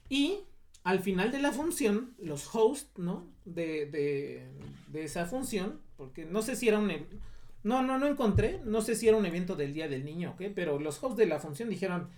[0.09, 0.41] Y
[0.85, 3.27] al final de la función, los hosts, ¿no?
[3.45, 4.47] De, de,
[4.89, 6.93] de esa función, porque no sé si era un...
[7.63, 10.43] No, no, no encontré, no sé si era un evento del Día del Niño, ¿ok?
[10.55, 12.11] Pero los hosts de la función dijeron,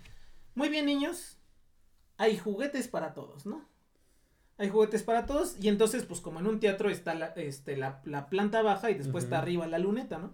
[0.56, 1.35] muy bien niños,
[2.18, 3.64] hay juguetes para todos, ¿no?
[4.58, 8.00] Hay juguetes para todos y entonces, pues como en un teatro está la, este, la,
[8.04, 10.32] la planta baja y después está arriba la luneta, ¿no?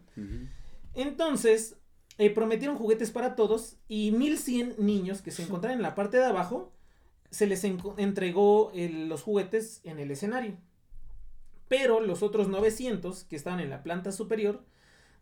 [0.95, 1.77] Entonces,
[2.19, 6.25] eh, prometieron juguetes para todos y 1100 niños que se encontraban en la parte de
[6.25, 6.73] abajo,
[7.31, 10.57] se les entregó el- los juguetes en el escenario.
[11.69, 14.63] Pero los otros 900 que estaban en la planta superior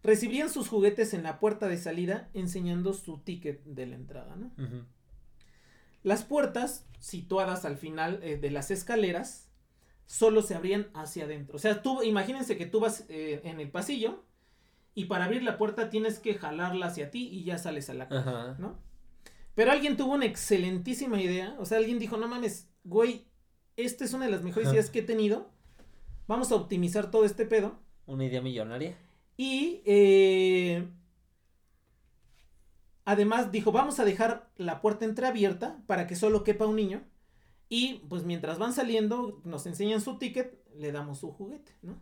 [0.03, 4.46] recibían sus juguetes en la puerta de salida enseñando su ticket de la entrada, ¿no?
[4.62, 4.85] Ujú.
[6.02, 9.50] Las puertas, situadas al final eh, de las escaleras,
[10.06, 11.56] solo se abrían hacia adentro.
[11.56, 14.24] O sea, tú, imagínense que tú vas eh, en el pasillo
[14.94, 18.08] y para abrir la puerta tienes que jalarla hacia ti y ya sales a la
[18.08, 18.56] calle, Ajá.
[18.58, 18.78] ¿no?
[19.54, 21.54] Pero alguien tuvo una excelentísima idea.
[21.58, 23.26] O sea, alguien dijo, no mames, güey,
[23.76, 24.74] esta es una de las mejores Ajá.
[24.74, 25.50] ideas que he tenido.
[26.26, 27.78] Vamos a optimizar todo este pedo.
[28.06, 28.96] Una idea millonaria.
[29.36, 30.88] Y eh,
[33.11, 37.03] además dijo, vamos a dejar la puerta entreabierta para que solo quepa un niño.
[37.68, 41.99] Y pues mientras van saliendo, nos enseñan su ticket, le damos su juguete, ¿no?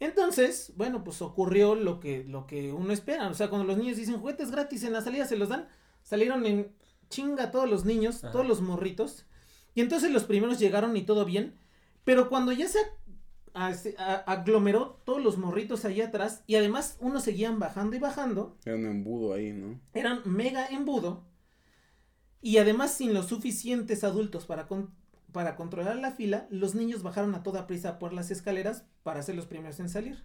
[0.00, 3.28] Entonces, bueno, pues ocurrió lo que, lo que uno espera.
[3.28, 5.68] O sea, cuando los niños dicen juguetes gratis en la salida, se los dan.
[6.02, 6.72] Salieron en
[7.10, 8.32] chinga todos los niños, Ajá.
[8.32, 9.26] todos los morritos.
[9.74, 11.58] Y entonces los primeros llegaron y todo bien.
[12.04, 12.78] Pero cuando ya se
[13.66, 18.56] a- a- aglomeró todos los morritos ahí atrás y además unos seguían bajando y bajando,
[18.64, 19.80] Era un embudo ahí, ¿no?
[19.94, 21.24] eran mega embudo
[22.40, 24.94] y además sin los suficientes adultos para, con-
[25.32, 29.34] para controlar la fila, los niños bajaron a toda prisa por las escaleras para ser
[29.34, 30.24] los primeros en salir.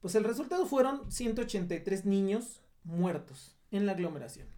[0.00, 4.48] Pues el resultado fueron 183 niños muertos en la aglomeración.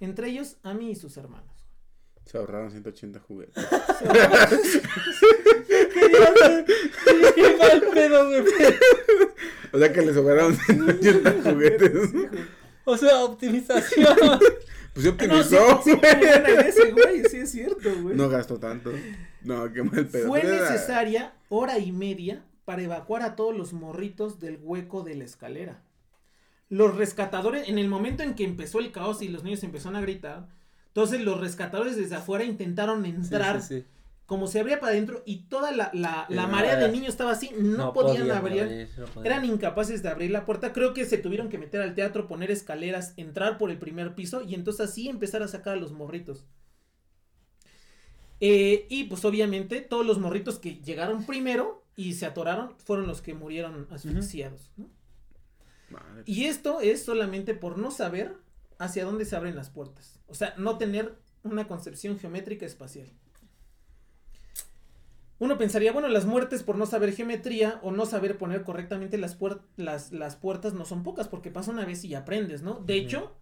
[0.00, 1.50] Entre ellos a mí y sus hermanos.
[2.26, 3.54] Se ahorraron 180 juguetes.
[5.94, 8.44] Qué mal pedo, güey.
[9.72, 11.92] O sea que le sobraron 180 juguetes.
[12.84, 14.16] O sea, optimización.
[14.92, 15.90] Pues se No, sí, optimizó, sí,
[16.68, 18.14] ese güey, sí es cierto, güey.
[18.16, 18.92] No gastó tanto.
[19.42, 20.28] No, qué mal pedo.
[20.28, 25.14] Fue era- necesaria hora y media para evacuar a todos los morritos del hueco de
[25.16, 25.82] la escalera.
[26.70, 30.00] los rescatadores, en el momento en que empezó el caos y los niños empezaron a
[30.00, 30.48] gritar,
[30.88, 33.86] entonces los rescatadores desde afuera intentaron entrar sí, sí.
[34.26, 37.08] Como se abría para adentro y toda la, la, la Eh, marea de ah, niños
[37.10, 38.88] estaba así, no, podían abrir.
[38.96, 39.26] no podían.
[39.26, 40.72] Eran incapaces de abrir la puerta.
[40.72, 44.42] Creo que se tuvieron que meter al teatro, poner escaleras, entrar por el primer piso
[44.42, 46.46] y entonces así empezar a sacar a los morritos.
[48.40, 53.22] Eh, y pues obviamente todos los morritos que llegaron primero y se atoraron fueron los
[53.22, 54.70] que murieron asfixiados.
[54.76, 54.88] ¿no?
[55.88, 56.22] Madre.
[56.26, 58.36] Y esto es solamente por no saber
[58.78, 60.20] hacia dónde se abren las puertas.
[60.26, 63.08] O sea, no tener una concepción geométrica espacial.
[65.44, 69.38] Uno pensaría, bueno, las muertes por no saber geometría o no saber poner correctamente las,
[69.38, 72.74] puer- las, las puertas no son pocas, porque pasa una vez y aprendes, ¿no?
[72.80, 73.36] De hecho,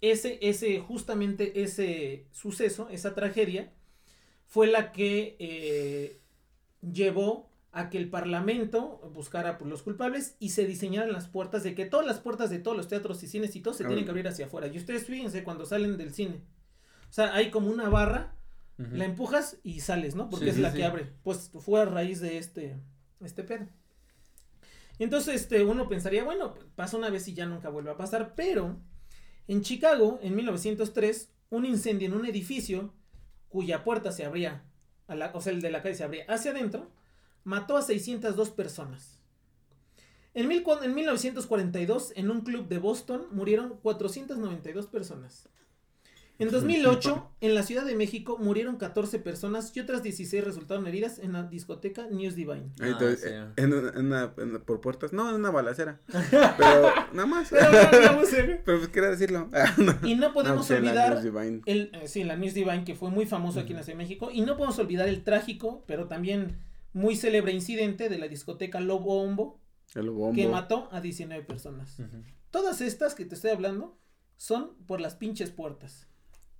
[0.00, 3.72] ese, ese, justamente ese suceso, esa tragedia,
[4.46, 6.20] fue la que eh,
[6.80, 11.74] llevó a que el Parlamento buscara por los culpables y se diseñaran las puertas de
[11.74, 14.10] que todas las puertas de todos los teatros y cines y todo se tienen que
[14.10, 14.66] abrir hacia afuera.
[14.68, 16.42] Y ustedes fíjense cuando salen del cine.
[17.08, 18.34] O sea, hay como una barra,
[18.78, 20.28] La empujas y sales, ¿no?
[20.28, 20.78] Porque Sí, es sí, la sí.
[20.78, 21.12] que abre.
[21.22, 22.80] Pues fue a raíz de este,
[23.20, 23.66] este pedo.
[24.98, 28.34] Y entonces este, uno pensaría, bueno, pasa una vez y ya nunca vuelve a pasar,
[28.34, 28.76] pero
[29.48, 32.92] en Chicago, en 1903, un incendio en un edificio
[33.48, 34.64] cuya puerta se abría,
[35.06, 36.90] a la, o sea, el de la calle se abría hacia adentro,
[37.44, 39.20] mató a 602 personas.
[40.34, 45.48] En, mil, en 1942, en un club de Boston, murieron 492 personas.
[46.42, 51.18] En 2008, en la Ciudad de México, murieron 14 personas y otras 16 resultaron heridas
[51.18, 52.70] en la discoteca News Divine.
[52.80, 53.28] Ahí Ah, te- sí.
[53.56, 56.00] en, una, en una- en una- por puertas, no, en una balacera.
[56.30, 57.48] Pero nada más.
[57.50, 59.48] Pero, eh, pues quería decirlo.
[59.54, 59.94] Ah, no.
[60.02, 61.60] y no podemos No, la olvidar News Divine.
[61.66, 64.04] el, eh, sí, la News Divine, que fue muy famoso aquí en la Ciudad de
[64.04, 64.30] México.
[64.32, 66.58] Y no podemos olvidar el trágico, pero también
[66.92, 69.60] muy célebre incidente de la discoteca Lobo Hombo,
[69.94, 71.96] El que mató a 19 personas.
[72.50, 73.96] Todas estas que te estoy hablando
[74.36, 76.08] son por las pinches puertas.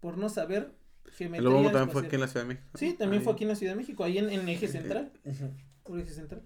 [0.02, 0.72] Por no saber
[1.06, 1.48] El geometría.
[1.48, 2.68] bombo también fue aquí en la Ciudad de México.
[2.74, 3.24] Sí, también Ahí.
[3.24, 5.12] fue aquí en la Ciudad de México, ahí en, en eje central.
[5.84, 6.42] Por eje central.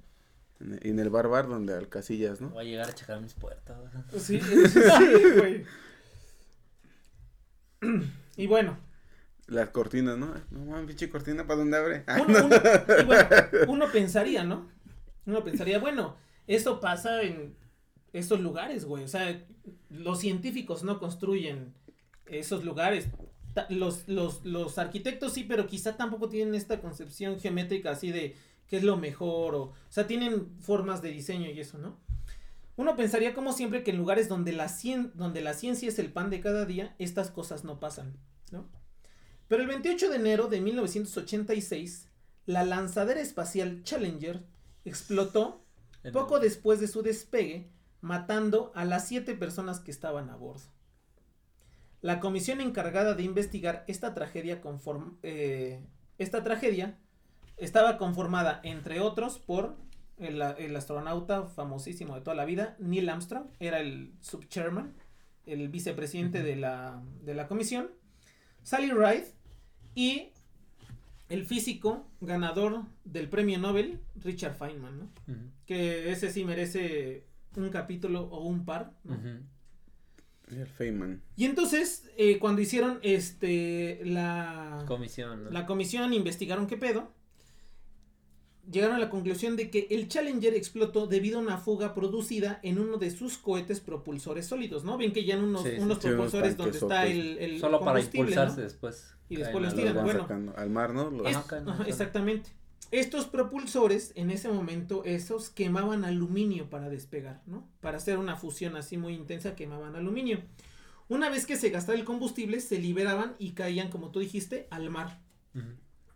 [0.60, 2.50] En, en el bar bar donde al Casillas, ¿no?
[2.50, 3.76] Voy a llegar a checar mis puertas.
[3.82, 4.04] ¿verdad?
[4.18, 4.80] Sí, sí,
[5.38, 5.64] güey.
[8.36, 8.78] Y bueno,
[9.46, 10.34] Las cortinas, ¿no?
[10.50, 12.04] No mames, pinche cortina, ¿para dónde abre?
[12.06, 12.56] Ah, uno, uno-
[13.00, 13.28] y bueno,
[13.68, 14.68] uno pensaría, ¿no?
[15.26, 16.16] Uno pensaría, bueno,
[16.46, 17.54] eso pasa en
[18.12, 19.04] estos lugares, güey.
[19.04, 19.40] O sea,
[19.90, 21.74] los científicos no construyen
[22.26, 23.08] esos lugares.
[23.70, 28.36] Los, los, los arquitectos sí, pero quizá tampoco tienen esta concepción geométrica así de
[28.68, 29.54] qué es lo mejor.
[29.54, 31.96] O, o sea, tienen formas de diseño y eso, ¿no?
[32.76, 36.12] Uno pensaría como siempre que en lugares donde la, cien- donde la ciencia es el
[36.12, 38.12] pan de cada día, estas cosas no pasan,
[38.52, 38.68] ¿no?
[39.48, 42.08] Pero el 28 de enero de 1986,
[42.46, 44.42] la lanzadera espacial Challenger
[44.84, 45.64] explotó
[46.12, 50.62] poco después de su despegue, matando a las siete personas que estaban a bordo.
[52.06, 55.80] La comisión encargada de investigar esta tragedia, conform- eh,
[56.18, 56.96] esta tragedia
[57.56, 59.76] estaba conformada, entre otros, por
[60.18, 64.94] el, el astronauta famosísimo de toda la vida, Neil Armstrong, era el subchairman,
[65.46, 67.90] el vicepresidente de, la, de la comisión,
[68.62, 69.26] Sally Ride
[69.94, 70.28] y
[71.28, 75.08] el físico ganador del premio Nobel, Richard Feynman, ¿no?
[75.66, 77.24] Que ese sí merece
[77.56, 78.92] un capítulo o un par.
[79.04, 79.14] ¿no?
[80.48, 81.22] El Feynman.
[81.36, 85.44] Y entonces, eh, cuando hicieron este la, Comisión.
[85.44, 85.50] ¿no?
[85.50, 87.12] la comisión, investigaron qué pedo,
[88.70, 92.78] llegaron a la conclusión de que el Challenger explotó debido a una fuga producida en
[92.78, 94.98] uno de sus cohetes propulsores sólidos, ¿no?
[94.98, 97.78] Ven que ya en unos, Sí, unos Sí, unos propulsores donde está el, el Solo
[97.80, 98.62] para combustible, impulsarse ¿no?
[98.64, 99.14] después.
[99.28, 100.20] Y después los tiran, bueno.
[100.22, 101.10] sacando al mar, ¿no?
[101.10, 102.50] Los- Es- Ajá, caen ajá, al- exactamente.
[102.92, 107.68] Estos propulsores, en ese momento, esos quemaban aluminio para despegar, ¿no?
[107.80, 110.40] Para hacer una fusión así muy intensa, quemaban aluminio.
[111.08, 114.90] Una vez que se gastaba el combustible, se liberaban y caían, como tú dijiste, al
[114.90, 115.20] mar.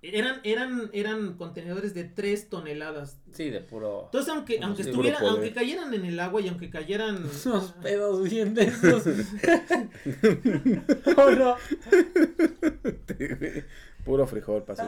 [0.02, 3.18] Eran, eran, eran contenedores de 3 toneladas.
[3.32, 4.06] Sí, de puro.
[4.06, 5.14] Entonces, aunque, aunque poder.
[5.20, 7.22] aunque cayeran en el agua y aunque cayeran.
[7.44, 9.06] Unos pedos bien de esos.
[11.16, 11.56] ¿O no?
[14.04, 14.82] Puro frijol pasó.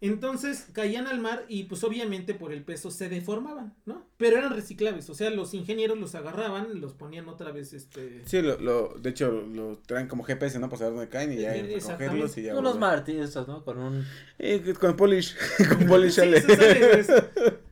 [0.00, 4.06] Entonces caían al mar y pues obviamente por el peso se deformaban, ¿no?
[4.18, 8.22] Pero eran reciclables, o sea, los ingenieros los agarraban, los ponían otra vez, este...
[8.26, 10.68] Sí, lo, lo, de hecho, lo traen como GPS, ¿no?
[10.68, 12.58] Para saber dónde caen y ya recogerlos y ya.
[12.58, 13.64] Unos martillos, ¿no?
[13.64, 14.04] Con un.
[14.38, 15.34] Eh, con polish,
[15.68, 17.08] con polish Sí, sale, pues.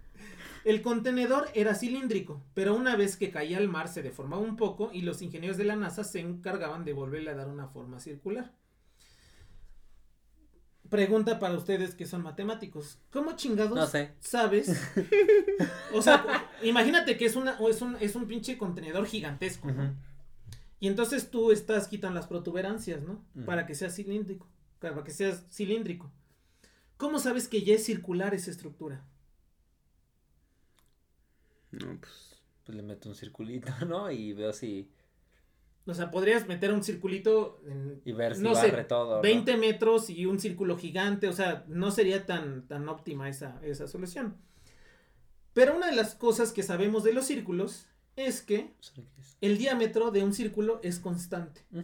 [0.64, 4.91] El contenedor era cilíndrico, pero una vez que caía al mar se deformaba un poco
[4.95, 8.51] y los ingenieros de la NASA se encargaban de volverle a dar una forma circular.
[10.91, 12.99] Pregunta para ustedes que son matemáticos.
[13.11, 14.12] ¿Cómo chingados No sé.
[14.20, 14.80] sabes?
[15.95, 19.68] o sea, imagínate que es una o es un es un pinche contenedor gigantesco.
[20.80, 23.24] Y entonces tú estás quitando las protuberancias, ¿no?
[23.35, 23.45] Ujú.
[23.47, 24.47] Para que sea cilíndrico,
[24.80, 26.12] para que sea cilíndrico.
[26.97, 29.05] ¿Cómo sabes que ya es circular esa estructura?
[31.70, 32.30] No, pues.
[32.64, 34.11] Pues le meto un circulito, ¿no?
[34.11, 34.91] Y veo si.
[35.87, 39.16] O sea, podrías meter un circulito en Y ver si No sé, todo.
[39.16, 39.22] ¿no?
[39.22, 43.87] 20 metros y un círculo gigante, o sea, no sería tan, tan óptima esa, esa
[43.87, 44.37] solución.
[45.53, 48.72] Pero una de las cosas que sabemos de los círculos es que
[49.41, 51.61] el diámetro de un círculo es constante.
[51.70, 51.80] Mm.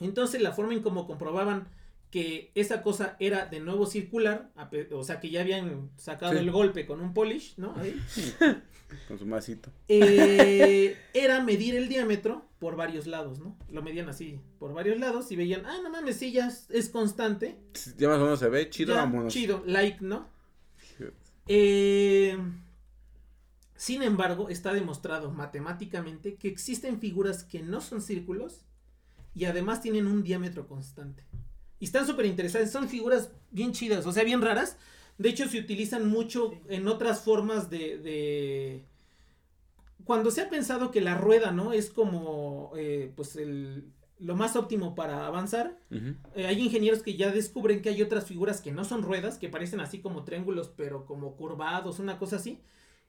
[0.00, 1.68] Entonces la forma en cómo comprobaban
[2.10, 4.50] que esa cosa era de nuevo circular,
[4.92, 6.38] o sea que ya habían sacado Sí.
[6.38, 7.74] el golpe con un polish, ¿no?
[7.76, 7.94] Ahí,
[9.08, 9.70] Con su masito.
[9.88, 13.56] eh, era medir el diámetro por varios lados, ¿no?
[13.70, 16.88] Lo medían así, por varios lados y veían, ah, no mames, sí, ya es, es
[16.90, 17.56] constante.
[17.96, 19.32] Ya más o menos se ve chido, Ya, vámonos.
[19.32, 20.28] Chido, like, ¿no?
[21.48, 22.38] Eh,
[23.74, 28.66] sin embargo, está demostrado matemáticamente que existen figuras que no son círculos
[29.34, 31.24] y además tienen un diámetro constante.
[31.78, 34.76] Y están súper interesantes, son figuras bien chidas, o sea, bien raras.
[35.16, 37.98] De hecho, se utilizan mucho en otras formas de...
[37.98, 38.84] de-
[40.10, 41.72] Cuando se ha pensado que la rueda, ¿no?
[41.72, 45.78] Es como, eh, pues, el, lo más óptimo para avanzar,
[46.34, 49.48] eh, hay ingenieros que ya descubren que hay otras figuras que no son ruedas, que
[49.48, 52.60] parecen así como triángulos, pero como curvados, una cosa así,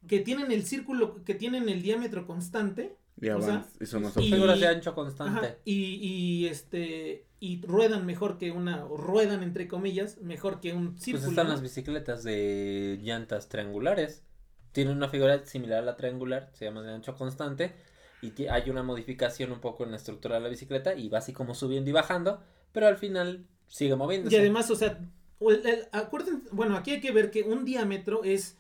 [0.08, 3.70] que tienen el círculo, que tienen el diámetro constante, Y O sea, avanza.
[3.80, 4.36] y son más y- óptimos.
[4.36, 5.48] Figuras de ancho constante.
[5.48, 10.74] ajá, y, y, este, y ruedan mejor que una, o ruedan entre comillas, mejor que
[10.74, 11.30] un Pues círculo.
[11.30, 11.54] están ¿no?
[11.54, 14.24] las bicicletas de llantas triangulares.
[14.72, 17.74] Tienen una figura similar a la triangular, se llama de ancho constante.
[18.22, 21.34] Y hay una modificación un poco en la estructura de la bicicleta y va así
[21.34, 22.42] como subiendo y bajando,
[22.72, 24.36] pero al final sigue moviéndose.
[24.36, 25.00] Y además, o sea,
[25.40, 28.58] el- el- acuérdense, bueno, aquí hay que ver que un diámetro es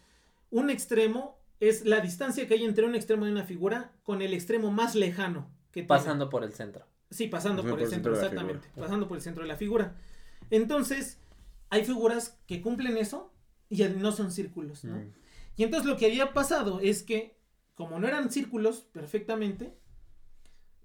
[0.49, 4.34] un extremo, es la distancia que hay entre un extremo de una figura con el
[4.34, 5.88] extremo más lejano que tiene.
[5.88, 6.88] pasando por el centro.
[7.12, 8.68] Sí, pasando por el centro, exactamente.
[8.68, 8.82] figura.
[8.88, 9.95] Pasando por el centro de la figura.
[10.49, 11.20] Entonces,
[11.70, 13.32] hay figuras que cumplen eso
[13.70, 14.95] y no son círculos, ¿no?
[14.97, 15.14] Mm.
[15.62, 17.38] Y entonces lo que había pasado es que,
[17.76, 19.78] como no eran círculos perfectamente,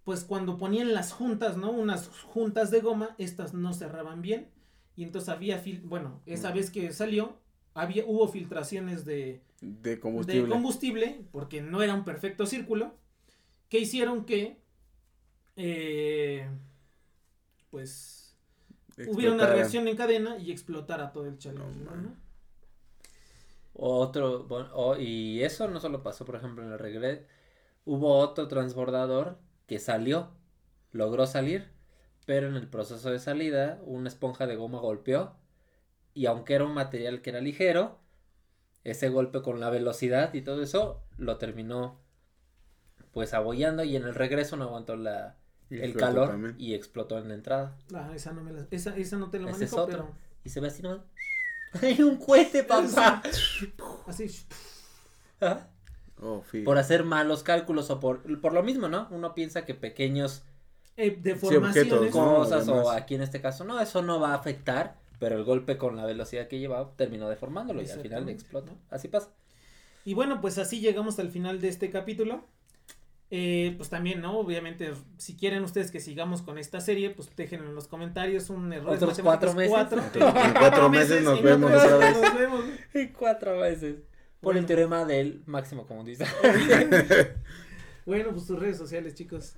[0.05, 1.71] pues cuando ponían las juntas, ¿no?
[1.71, 4.51] Unas juntas de goma, estas no cerraban bien.
[4.95, 6.55] Y entonces había, fil bueno, esa Mm.
[6.55, 7.39] vez que salió,
[7.73, 10.43] había, hubo filtraciones de, De combustible.
[10.43, 12.95] de combustible, porque no era un perfecto círculo,
[13.71, 14.61] que hicieron que,
[15.57, 16.51] eh,
[17.71, 18.37] pues,
[19.09, 21.81] hubiera una reacción en cadena y explotara todo el challenge.
[21.83, 22.26] No, ¿no?
[23.79, 24.47] Otro,
[24.99, 27.23] y eso no solo pasó, por ejemplo, en el regreso.
[27.85, 30.31] Hubo otro transbordador que salió,
[30.93, 31.69] logró salir,
[32.25, 35.37] pero en el proceso de salida una esponja de goma golpeó
[36.15, 37.99] y aunque era un material que era ligero,
[38.83, 42.01] ese golpe con la velocidad y todo eso lo terminó
[43.13, 45.37] pues abollando y en el regreso no aguantó la,
[45.71, 46.55] Y el calor también.
[46.59, 47.77] y explotó en la entrada.
[47.95, 49.99] Ah, esa no me la- esa, esa no te lo Ese manejo, es otro.
[50.07, 50.15] pero
[50.45, 51.01] Y se ve así nomás.
[51.83, 53.23] ¡Hay un cohete, papá!
[54.07, 54.27] así.
[55.41, 55.69] Ajá.
[56.23, 59.07] Oh, por hacer malos cálculos o por, por lo mismo, ¿no?
[59.11, 60.45] Uno piensa que pequeños
[60.97, 61.93] Eh, deformaciones.
[61.93, 62.37] objetos, ¿no?
[62.37, 65.77] cosas o aquí en este caso no, eso no va a afectar, pero el golpe
[65.77, 68.25] con la velocidad que llevaba terminó deformándolo y al final.
[68.53, 68.63] ¿no?
[68.91, 69.29] Así pasa.
[70.07, 72.47] Y bueno, pues así llegamos al final de este capítulo.
[73.31, 74.39] Eh, pues también, ¿no?
[74.39, 78.73] Obviamente, si quieren ustedes que sigamos con esta serie, pues dejen en los comentarios un
[78.73, 78.95] error.
[78.95, 79.77] Otros cuatro meses.
[80.15, 82.21] En cuatro meses nos en vemos otro- otra vez.
[82.23, 82.65] nos vemos.
[83.19, 83.97] Cuatro veces.
[84.41, 84.61] Por Bueno.
[84.61, 86.27] el teorema del máximo comodista.
[88.05, 89.57] Bueno, pues tus redes sociales, chicos.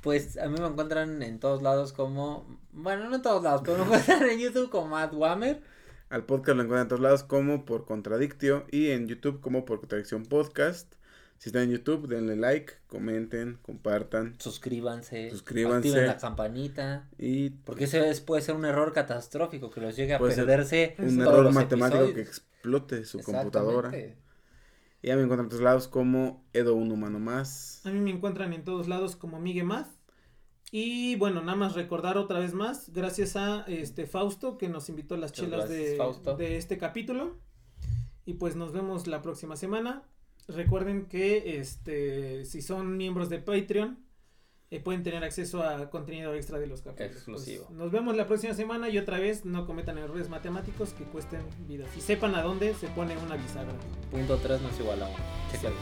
[0.00, 3.76] Pues a mí me encuentran en todos lados como, bueno, no en todos lados, pero
[3.78, 5.60] me encuentran en YouTube como Matt Whammer.
[6.08, 9.80] Al podcast lo encuentran en todos lados como por Contradictio y en YouTube como por
[9.80, 10.94] Contradicción Podcast.
[11.42, 15.88] Si están en YouTube, denle like, comenten, compartan Suscríbanse, Suscríbanse.
[15.88, 17.08] activen la campanita.
[17.16, 21.16] y Porque ese es- puede ser un error catastrófico que los llegue a perderse un
[21.16, 23.90] todos error los matemático que explote su computadora.
[23.96, 27.80] Y ya me encuentran en todos lados como Edo Un Humano Más.
[27.86, 29.88] A mí me encuentran en todos lados como Miguel Math.
[30.70, 35.14] Y bueno, nada más recordar otra vez más, gracias a este Fausto que nos invitó
[35.14, 36.36] a las Muchas chelas gracias, de, Fausto.
[36.36, 37.38] de este capítulo.
[38.26, 40.02] Y pues nos vemos la próxima semana.
[40.54, 43.98] Recuerden que este si son miembros de Patreon
[44.72, 47.16] eh, pueden tener acceso a contenido extra de los capítulos.
[47.16, 47.64] Exclusivo.
[47.66, 51.42] Pues, nos vemos la próxima semana y otra vez no cometan errores matemáticos que cuesten
[51.66, 51.90] vidas.
[51.96, 53.74] Y sepan a dónde se pone una bisagra.
[54.12, 55.16] Punto 3 no es igual a 1.
[55.50, 55.76] Chécalo.